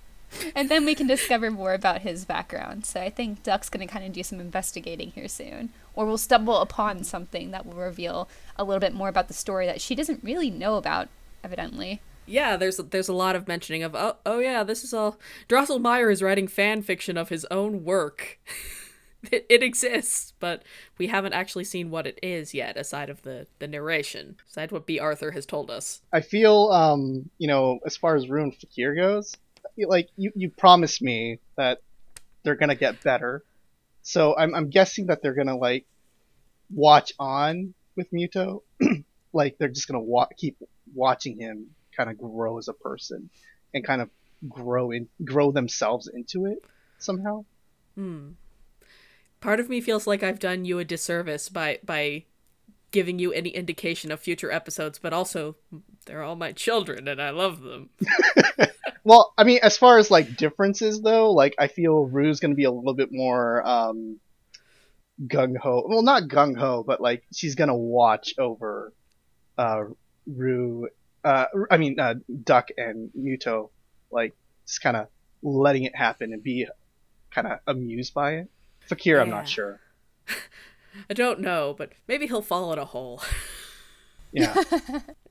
[0.54, 2.84] and then we can discover more about his background.
[2.86, 6.58] So I think Duck's to kind of do some investigating here soon, or we'll stumble
[6.58, 10.22] upon something that will reveal a little bit more about the story that she doesn't
[10.22, 11.08] really know about,
[11.42, 12.00] evidently.
[12.26, 15.18] Yeah, there's there's a lot of mentioning of oh oh yeah, this is all
[15.48, 18.38] Drosselmeyer is writing fan fiction of his own work.
[19.30, 20.62] it, it exists, but
[20.98, 24.86] we haven't actually seen what it is yet, aside of the the narration, aside what
[24.86, 26.00] Bea Arthur has told us.
[26.12, 29.34] I feel, um, you know, as far as Rue and Fakir goes,
[29.78, 31.78] like you you promised me that
[32.42, 33.42] they're gonna get better,
[34.02, 35.86] so I'm I'm guessing that they're gonna like
[36.74, 38.62] watch on with Mytho,
[39.32, 40.56] like they're just gonna wa- keep
[40.94, 43.30] watching him kind of grow as a person
[43.74, 44.10] and kind of
[44.48, 46.64] grow in grow themselves into it
[46.98, 47.44] somehow.
[47.94, 48.30] Hmm.
[49.42, 52.24] Part of me feels like I've done you a disservice by by
[52.92, 55.56] giving you any indication of future episodes, but also
[56.06, 57.90] they're all my children and I love them.
[59.04, 62.56] well, I mean, as far as like differences though, like I feel Rue's going to
[62.56, 64.20] be a little bit more um,
[65.26, 65.86] gung ho.
[65.88, 68.92] Well, not gung ho, but like she's going to watch over
[69.58, 69.84] uh,
[70.26, 70.88] Rue
[71.24, 72.14] uh, I mean, uh,
[72.44, 73.70] Duck and Mytho,
[74.10, 74.34] like
[74.66, 75.08] just kind of
[75.42, 76.66] letting it happen and be
[77.30, 78.50] kind of amused by it.
[78.86, 79.22] Fakir, yeah.
[79.22, 79.80] I'm not sure.
[81.10, 83.22] I don't know, but maybe he'll fall in a hole.
[84.32, 84.54] yeah.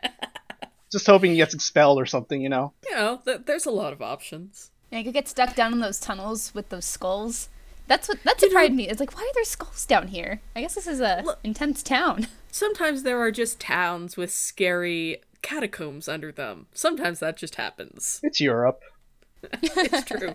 [0.91, 2.73] just hoping he gets expelled or something, you know.
[2.89, 4.71] You know, th- there's a lot of options.
[4.91, 7.49] Yeah, you could get stuck down in those tunnels with those skulls.
[7.87, 8.87] That's what that surprised me.
[8.87, 10.41] It's like, why are there skulls down here?
[10.55, 12.27] I guess this is a Look, intense town.
[12.51, 16.67] Sometimes there are just towns with scary catacombs under them.
[16.73, 18.19] Sometimes that just happens.
[18.23, 18.81] It's Europe.
[19.43, 20.33] it's true.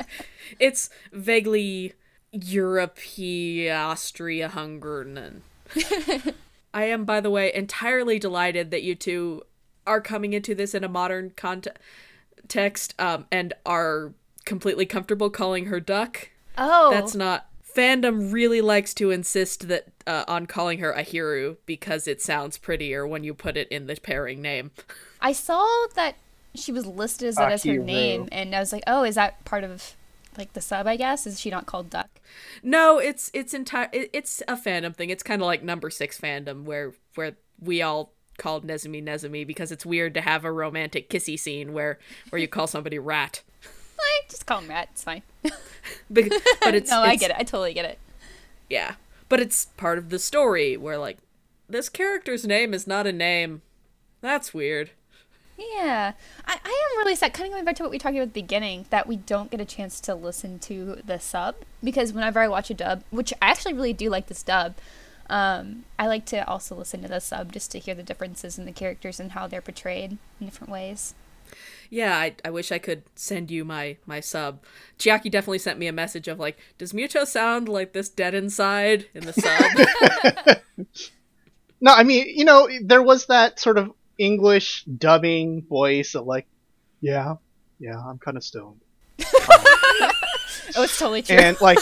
[0.58, 1.94] It's vaguely
[2.32, 5.42] Europe, Austria, Hungarian.
[6.74, 9.42] I am, by the way, entirely delighted that you two
[9.86, 14.12] are coming into this in a modern context um, and are
[14.44, 16.30] completely comfortable calling her Duck.
[16.58, 16.90] Oh.
[16.90, 17.46] That's not.
[17.74, 23.06] Fandom really likes to insist that uh, on calling her Ahiru because it sounds prettier
[23.06, 24.70] when you put it in the pairing name.
[25.20, 26.16] I saw that
[26.54, 29.44] she was listed as that as her name, and I was like, oh, is that
[29.44, 29.94] part of
[30.38, 30.86] like the sub?
[30.86, 32.08] I guess is she not called Duck?
[32.62, 35.10] No, it's it's entire it's a fandom thing.
[35.10, 39.72] It's kind of like number six fandom where where we all called Nezumi Nezumi because
[39.72, 41.98] it's weird to have a romantic kissy scene where
[42.30, 43.42] where you call somebody rat.
[43.98, 44.88] I just call him rat.
[44.92, 45.22] It's fine.
[45.42, 46.24] but,
[46.62, 47.36] but it's no, it's, I get it.
[47.38, 47.98] I totally get it.
[48.68, 48.94] Yeah,
[49.28, 51.18] but it's part of the story where like
[51.68, 53.62] this character's name is not a name.
[54.20, 54.90] That's weird.
[55.58, 56.12] Yeah,
[56.46, 57.32] I, I am really sad.
[57.32, 59.50] Kind of going back to what we talked about at the beginning, that we don't
[59.50, 63.32] get a chance to listen to the sub because whenever I watch a dub, which
[63.40, 64.74] I actually really do like this dub,
[65.30, 68.66] um, I like to also listen to the sub just to hear the differences in
[68.66, 71.14] the characters and how they're portrayed in different ways.
[71.88, 74.60] Yeah, I, I wish I could send you my my sub.
[74.98, 79.06] Chiaki definitely sent me a message of like, does Mytho sound like this dead inside
[79.14, 80.58] in the sub?
[81.80, 86.46] no, I mean, you know, there was that sort of English dubbing voice of like,
[87.00, 87.36] yeah,
[87.78, 88.80] yeah, I'm kind of stoned.
[89.24, 90.12] oh,
[90.76, 91.36] it's totally true.
[91.36, 91.78] And like,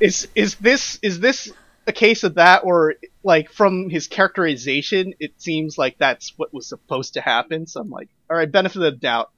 [0.00, 1.52] is is this is this
[1.86, 6.68] a case of that, or like from his characterization, it seems like that's what was
[6.68, 7.66] supposed to happen.
[7.66, 9.30] So I'm like, all right, benefit of the doubt,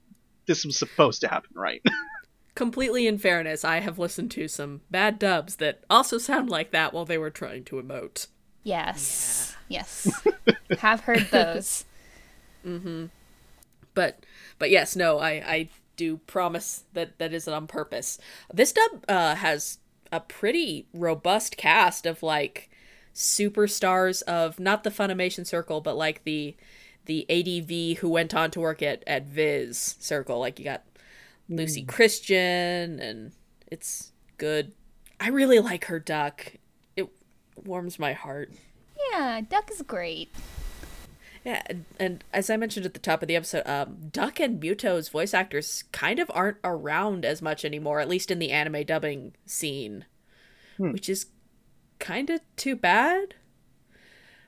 [0.47, 1.81] this was supposed to happen, right?
[2.55, 6.93] Completely in fairness, I have listened to some bad dubs that also sound like that
[6.93, 8.27] while they were trying to emote.
[8.63, 9.55] Yes.
[9.69, 9.79] Yeah.
[9.79, 10.21] Yes.
[10.79, 11.85] have heard those.
[12.65, 13.05] Mm-hmm.
[13.93, 14.25] But
[14.57, 18.19] but yes, no, I I do promise that that isn't on purpose.
[18.53, 19.79] This dub uh, has
[20.11, 22.69] a pretty robust cast of like
[23.13, 26.55] superstars of not the Funimation circle, but like the
[27.05, 30.39] the ADV who went on to work at at Viz circle.
[30.39, 30.83] Like you got
[31.49, 31.87] Luci mm.
[31.87, 33.31] Christian, and
[33.67, 34.73] it's good.
[35.19, 36.53] I really like her duck.
[36.95, 37.09] It
[37.65, 38.53] warms my heart.
[39.11, 40.31] Yeah, duck is great.
[41.45, 44.61] Yeah, and, and, as I mentioned at the top of the episode, um, Duck and
[44.61, 48.83] Mytho's voice actors kind of aren't around as much anymore, at least in the anime
[48.83, 50.05] dubbing scene,
[50.77, 50.91] hmm.
[50.91, 51.27] which is
[51.97, 53.35] kind of too bad.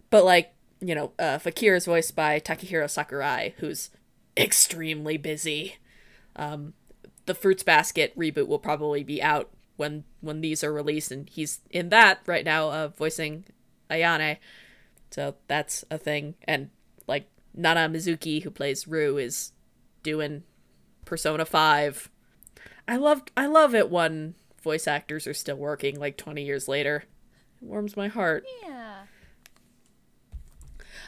[0.10, 3.90] But like, you know, uh, Fakir is voiced by Takahiro Sakurai, who's
[4.36, 5.78] extremely busy.
[6.36, 6.74] Um,
[7.26, 11.62] the Fruits Basket reboot will probably be out when when these are released, and he's
[11.70, 13.46] in that right now, uh, voicing
[13.90, 14.38] Ayame.
[15.12, 16.70] So that's a thing, and
[17.54, 19.52] Nana Mizuki, who plays Rue, is
[20.04, 20.44] doing
[21.06, 22.10] Persona Five.
[22.88, 27.06] I loved I love it when voice actors are still working like twenty years later.
[27.62, 28.46] It warms my heart.
[28.64, 29.04] Yeah.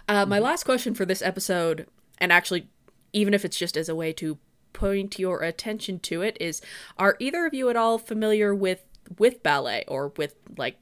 [0.07, 1.87] Uh, my last question for this episode
[2.17, 2.69] and actually,
[3.11, 4.37] even if it's just as a way to
[4.71, 6.61] point your attention to it, is
[6.97, 8.83] are either of you at all familiar with
[9.17, 10.77] with ballet or with like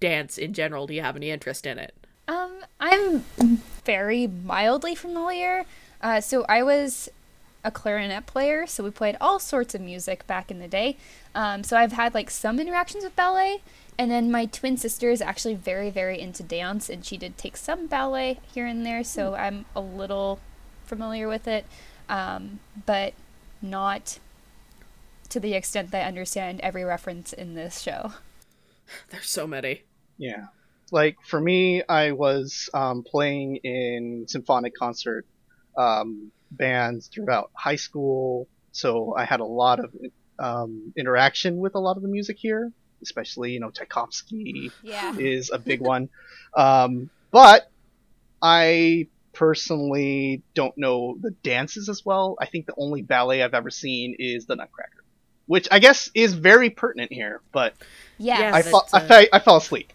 [0.00, 0.86] dance in general?
[0.86, 2.05] Do you have any interest in it?
[2.28, 3.20] Um, I'm
[3.84, 5.64] very mildly familiar.
[6.00, 7.08] Uh, so I was
[7.64, 10.96] a clarinet player, so we played all sorts of music back in the day.
[11.34, 13.62] Um, so I've had like some interactions with ballet,
[13.98, 17.56] and then my twin sister is actually very, very into dance, and she did take
[17.56, 19.40] some ballet here and there, so mm.
[19.40, 20.38] I'm a little
[20.84, 21.66] familiar with it,
[22.08, 23.14] um, but
[23.60, 24.18] not
[25.30, 28.12] to the extent that I understand every reference in this show.
[29.10, 29.82] There's so many.
[30.16, 30.46] Yeah.
[30.92, 35.26] Like for me, I was um, playing in symphonic concert
[35.76, 39.94] um, bands throughout high school, so I had a lot of
[40.38, 42.72] um, interaction with a lot of the music here.
[43.02, 45.14] Especially, you know, Tchaikovsky yeah.
[45.18, 46.08] is a big one.
[46.56, 47.70] Um, but
[48.40, 52.36] I personally don't know the dances as well.
[52.40, 55.04] I think the only ballet I've ever seen is the Nutcracker,
[55.44, 57.42] which I guess is very pertinent here.
[57.52, 57.74] But
[58.16, 58.82] yeah, I, fa- uh...
[58.94, 59.92] I, fa- I fell asleep.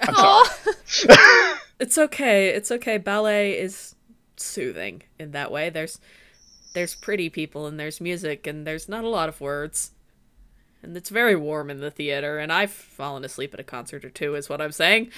[0.00, 0.46] I'm
[1.80, 2.48] it's okay.
[2.48, 2.98] It's okay.
[2.98, 3.94] Ballet is
[4.36, 5.70] soothing in that way.
[5.70, 6.00] There's
[6.74, 9.92] there's pretty people and there's music and there's not a lot of words.
[10.82, 14.10] And it's very warm in the theater and I've fallen asleep at a concert or
[14.10, 15.10] two is what I'm saying.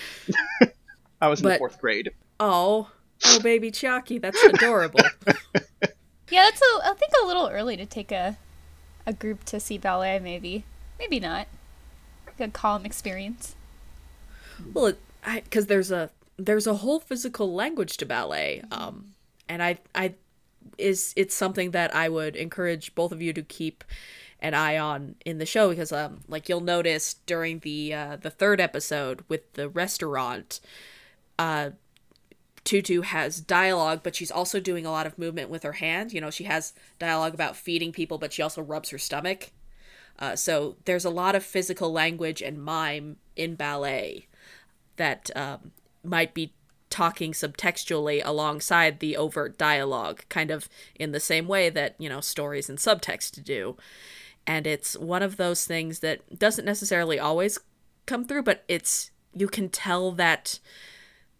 [1.20, 2.12] I was in but, fourth grade.
[2.38, 2.90] Oh.
[3.24, 5.00] Oh baby Chiaki, that's adorable.
[6.30, 8.36] yeah, that's a, I think a little early to take a
[9.06, 10.64] a group to see ballet maybe.
[10.98, 11.48] Maybe not.
[12.26, 13.54] Like a calm experience.
[14.72, 14.94] Well,
[15.24, 19.14] because there's a there's a whole physical language to ballet, um,
[19.48, 20.14] and I I
[20.78, 23.84] is it's something that I would encourage both of you to keep
[24.40, 28.30] an eye on in the show because um like you'll notice during the uh, the
[28.30, 30.60] third episode with the restaurant,
[31.38, 31.70] uh.
[32.64, 36.12] Tutu has dialogue, but she's also doing a lot of movement with her hand.
[36.12, 39.52] You know, she has dialogue about feeding people, but she also rubs her stomach.
[40.18, 44.26] Uh, so there's a lot of physical language and mime in ballet
[44.96, 45.72] that um,
[46.02, 46.52] might be
[46.90, 52.20] talking subtextually alongside the overt dialogue, kind of in the same way that, you know,
[52.20, 53.76] stories and subtext do.
[54.46, 57.58] And it's one of those things that doesn't necessarily always
[58.06, 60.60] come through, but it's, you can tell that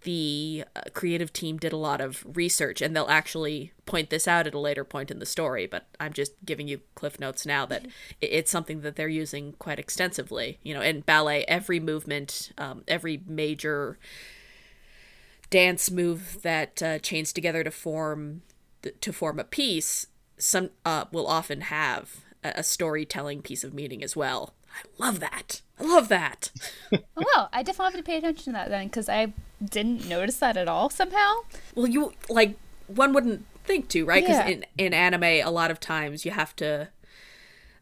[0.07, 4.47] the uh, creative team did a lot of research and they'll actually point this out
[4.47, 7.67] at a later point in the story but i'm just giving you cliff notes now
[7.67, 7.85] that
[8.21, 13.21] it's something that they're using quite extensively you know in ballet every movement um, every
[13.27, 13.99] major
[15.51, 18.43] dance move that uh, chains together to form
[19.01, 20.07] to form a piece
[20.39, 25.21] some uh, will often have a, a storytelling piece of meaning as well I love
[25.21, 25.63] that.
[25.81, 26.51] I love that.
[26.91, 29.33] well, I definitely have to pay attention to that then because I
[29.65, 31.35] didn't notice that at all somehow.
[31.75, 34.23] Well, you like one wouldn't think to, right?
[34.23, 34.49] Because yeah.
[34.49, 36.89] in in anime, a lot of times you have to.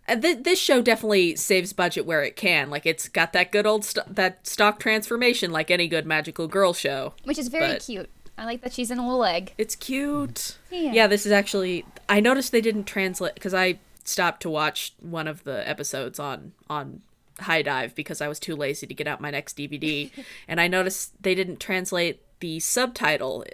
[0.07, 2.69] Th- this show definitely saves budget where it can.
[2.69, 6.75] Like it's got that good old st- that stock transformation, like any good magical girl
[6.75, 8.11] show, which is very but cute.
[8.37, 9.55] I like that she's in a little egg.
[9.57, 10.59] It's cute.
[10.71, 10.93] Yeah.
[10.93, 11.87] yeah, this is actually.
[12.09, 16.53] I noticed they didn't translate because I stopped to watch one of the episodes on
[16.69, 17.01] on
[17.41, 20.11] HIDIVE because I was too lazy to get out my next DVD,
[20.49, 23.45] and I noticed they didn't translate the subtitle.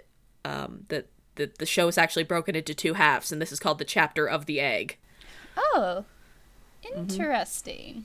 [0.43, 3.77] Um, that the, the show is actually broken into two halves, and this is called
[3.77, 4.97] the chapter of the egg.
[5.57, 6.05] Oh,
[6.95, 7.93] interesting.
[7.93, 8.01] Mm-hmm.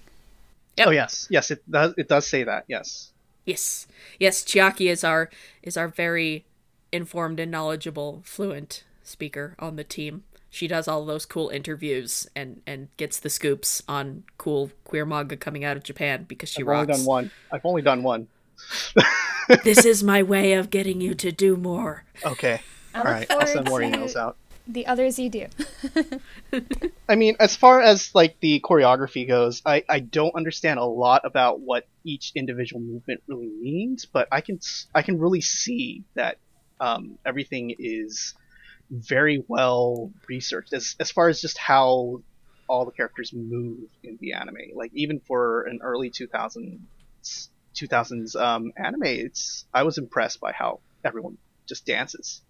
[0.76, 0.88] Yep.
[0.88, 1.94] Oh yes, yes, it does.
[1.96, 2.64] It does say that.
[2.68, 3.12] Yes.
[3.46, 3.86] Yes,
[4.20, 4.42] yes.
[4.42, 5.30] Chiaki is our
[5.62, 6.44] is our very
[6.92, 12.62] informed and knowledgeable, fluent speaker on the team she does all those cool interviews and
[12.66, 16.68] and gets the scoops on cool queer manga coming out of Japan because she I've
[16.68, 16.88] rocks.
[16.88, 17.30] only done one.
[17.52, 18.28] I've only done one.
[19.64, 22.04] this is my way of getting you to do more.
[22.24, 22.60] Okay.
[22.94, 23.30] All right.
[23.30, 24.36] I'll send more emails out.
[24.68, 25.46] The others you do.
[27.08, 31.22] I mean, as far as like the choreography goes, I, I don't understand a lot
[31.24, 34.58] about what each individual movement really means, but I can
[34.92, 36.38] I can really see that
[36.80, 38.34] um, everything is
[38.90, 42.22] very well researched as as far as just how
[42.68, 44.56] all the characters move in the anime.
[44.74, 46.78] Like even for an early 2000s
[47.74, 52.42] 2000s um, anime, it's I was impressed by how everyone just dances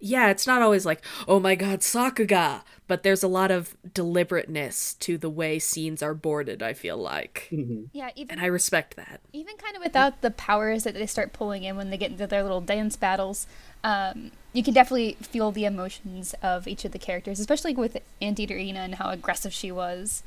[0.00, 4.94] yeah, it's not always like, oh my god, Sakuga, but there's a lot of deliberateness
[4.94, 7.48] to the way scenes are boarded, I feel like.
[7.50, 7.84] Mm-hmm.
[7.92, 9.20] Yeah, even And I respect that.
[9.32, 12.26] Even kind of without the powers that they start pulling in when they get into
[12.26, 13.46] their little dance battles,
[13.82, 18.56] um, you can definitely feel the emotions of each of the characters, especially with Anteater
[18.56, 20.22] Ina and how aggressive she was.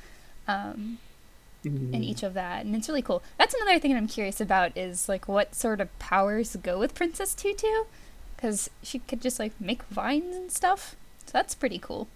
[0.47, 0.97] Um,
[1.63, 1.93] mm-hmm.
[1.93, 4.75] in each of that and it's really cool that's another thing that i'm curious about
[4.75, 7.67] is like what sort of powers go with princess tutu
[8.41, 10.95] because she could just like make vines and stuff.
[11.25, 12.07] So that's pretty cool.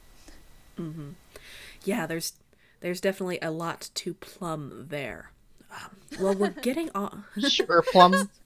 [1.84, 2.34] Yeah, there's
[2.82, 5.32] there's definitely a lot to plumb there.
[5.72, 7.26] Um, well, we're getting on.
[7.48, 8.30] sure, plum.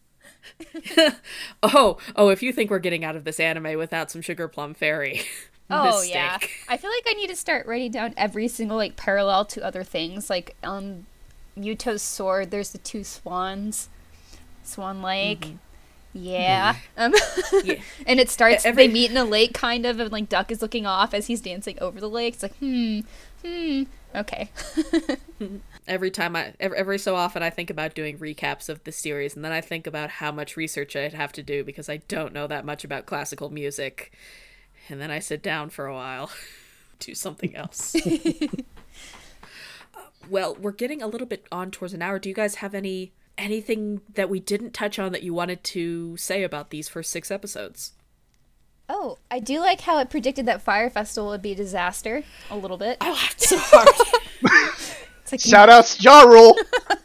[1.64, 2.30] Oh, oh!
[2.30, 5.22] If you think we're getting out of this anime without some Sugar Plum Fairy,
[5.70, 6.38] Oh yeah,
[6.68, 9.84] I feel like I need to start writing down every single like parallel to other
[9.84, 10.30] things.
[10.30, 11.06] Like um, on
[11.56, 13.90] Mytho's sword, there's the two swans,
[14.64, 15.42] Swan Lake.
[15.42, 15.56] Mm-hmm.
[16.14, 17.14] Yeah, um,
[17.64, 17.76] Yeah.
[18.08, 18.66] and it starts.
[18.66, 21.28] Every- they meet in a lake, kind of, and like Duck is looking off as
[21.28, 22.34] he's dancing over the lake.
[22.36, 23.02] It's like, hmm,
[23.46, 23.84] hmm,
[24.16, 24.50] okay.
[25.88, 29.36] Every time I, every, every so often, I think about doing recaps of the series,
[29.36, 32.34] and then I think about how much research I'd have to do because I don't
[32.34, 34.12] know that much about classical music,
[34.88, 36.30] and then I sit down for a while,
[37.00, 37.96] do something else.
[39.96, 40.00] Uh,
[40.30, 42.20] well, we're getting a little bit on towards an hour.
[42.20, 46.18] Do you guys have any anything that we didn't touch on that you wanted to
[46.18, 47.94] say about these first six episodes?
[48.88, 52.24] Oh, I do like how it predicted that Fyre Festival would be a disaster.
[52.50, 52.98] A little bit.
[53.02, 53.88] Oh, I laughed so hard.
[55.32, 56.58] It's like Shout outs to Ja Rule.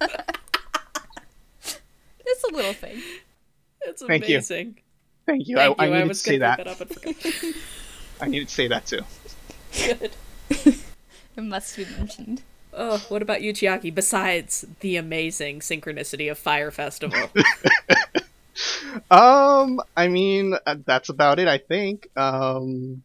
[2.20, 3.03] it's a little thing.
[3.82, 4.37] it's Thank you.
[4.37, 4.78] amazing.
[5.26, 5.57] Thank you.
[5.57, 5.93] Thank I, I you.
[5.93, 6.57] I, needed to say that.
[6.57, 6.89] that up.
[8.22, 9.03] I needed to say that too.
[9.76, 10.12] Good.
[11.37, 12.43] It must be mentioned.
[12.77, 13.95] Oh, what about you, Chiaki?
[13.95, 17.31] Besides the amazing synchronicity of Fyre Festival,
[19.11, 21.49] Um, I mean, uh, that's about it.
[21.49, 22.09] I think.
[22.16, 23.03] Um,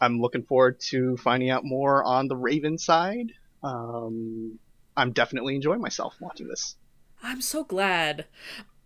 [0.00, 3.32] I'm looking forward to finding out more on the Raven side.
[3.62, 4.58] Um,
[4.96, 6.76] I'm definitely enjoying myself watching this.
[7.22, 8.26] I'm so glad.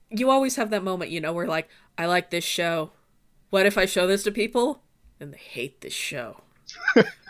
[0.08, 2.92] You always have that moment, you know, where like, I like this show.
[3.50, 4.82] What if I show this to people
[5.20, 6.40] and they hate this show?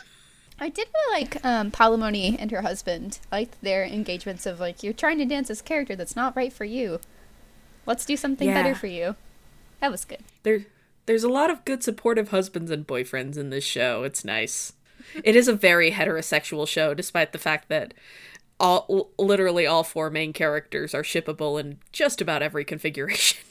[0.63, 3.19] I did really like um, Palamoni and her husband.
[3.33, 6.53] I liked their engagements of like, you're trying to dance this character that's not right
[6.53, 7.01] for you.
[7.85, 8.63] Let's do something Yeah.
[8.63, 9.17] better for you.
[9.81, 10.21] That was good.
[10.45, 10.67] There,
[11.07, 14.05] there's a lot of good supportive husbands and boyfriends in this show.
[14.05, 14.75] It's nice.
[15.25, 17.93] It is a very heterosexual show, despite the fact that
[18.61, 23.39] all l- literally all four main characters are shippable in just about every configuration.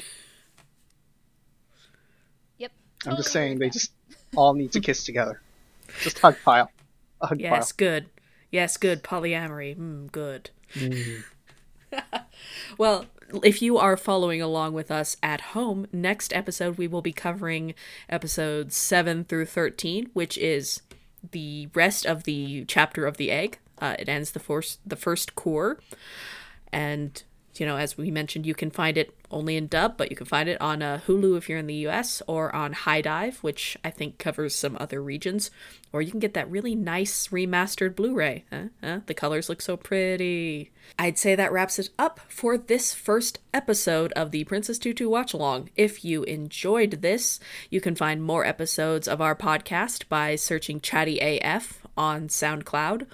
[2.57, 2.71] Yep.
[3.07, 3.91] I'm just saying they just
[4.35, 5.41] all need to kiss together.
[6.03, 6.69] Just hug pile.
[7.21, 8.07] Hug yes, good.
[8.49, 9.03] Yes, good.
[9.03, 9.77] Polyamory.
[9.77, 10.49] Mm, good.
[12.77, 13.05] well,
[13.43, 17.73] if you are following along with us at home, next episode we will be covering
[18.09, 20.81] episodes 7 through 13, which is
[21.31, 23.59] the rest of the chapter of the egg.
[23.79, 25.79] Uh, it ends the first the first cour,
[26.71, 27.23] and
[27.59, 30.25] you know, as we mentioned, you can find it only in dub, but you can
[30.25, 32.21] find it on uh, Hulu if you're in the U.S.
[32.27, 35.51] or on HIDIVE, which I think covers some other regions.
[35.93, 38.45] Or you can get that really nice remastered Blu-ray.
[38.51, 38.63] Huh?
[38.83, 38.99] Huh?
[39.05, 40.71] The colors look so pretty.
[40.97, 45.33] I'd say that wraps it up for this first episode of the Princess Tutu Watch
[45.33, 45.69] Along.
[45.75, 47.39] If you enjoyed this,
[47.69, 53.05] you can find more episodes of our podcast by searching Chatty AF on SoundCloud.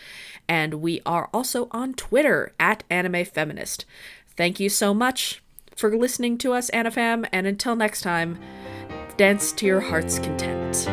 [0.49, 3.85] and we are also on Twitter at AnimeFeminist.
[4.39, 5.43] Thank you so much
[5.75, 8.39] for listening to us, AniFam, and until next time,
[9.17, 10.89] dance to your heart's content.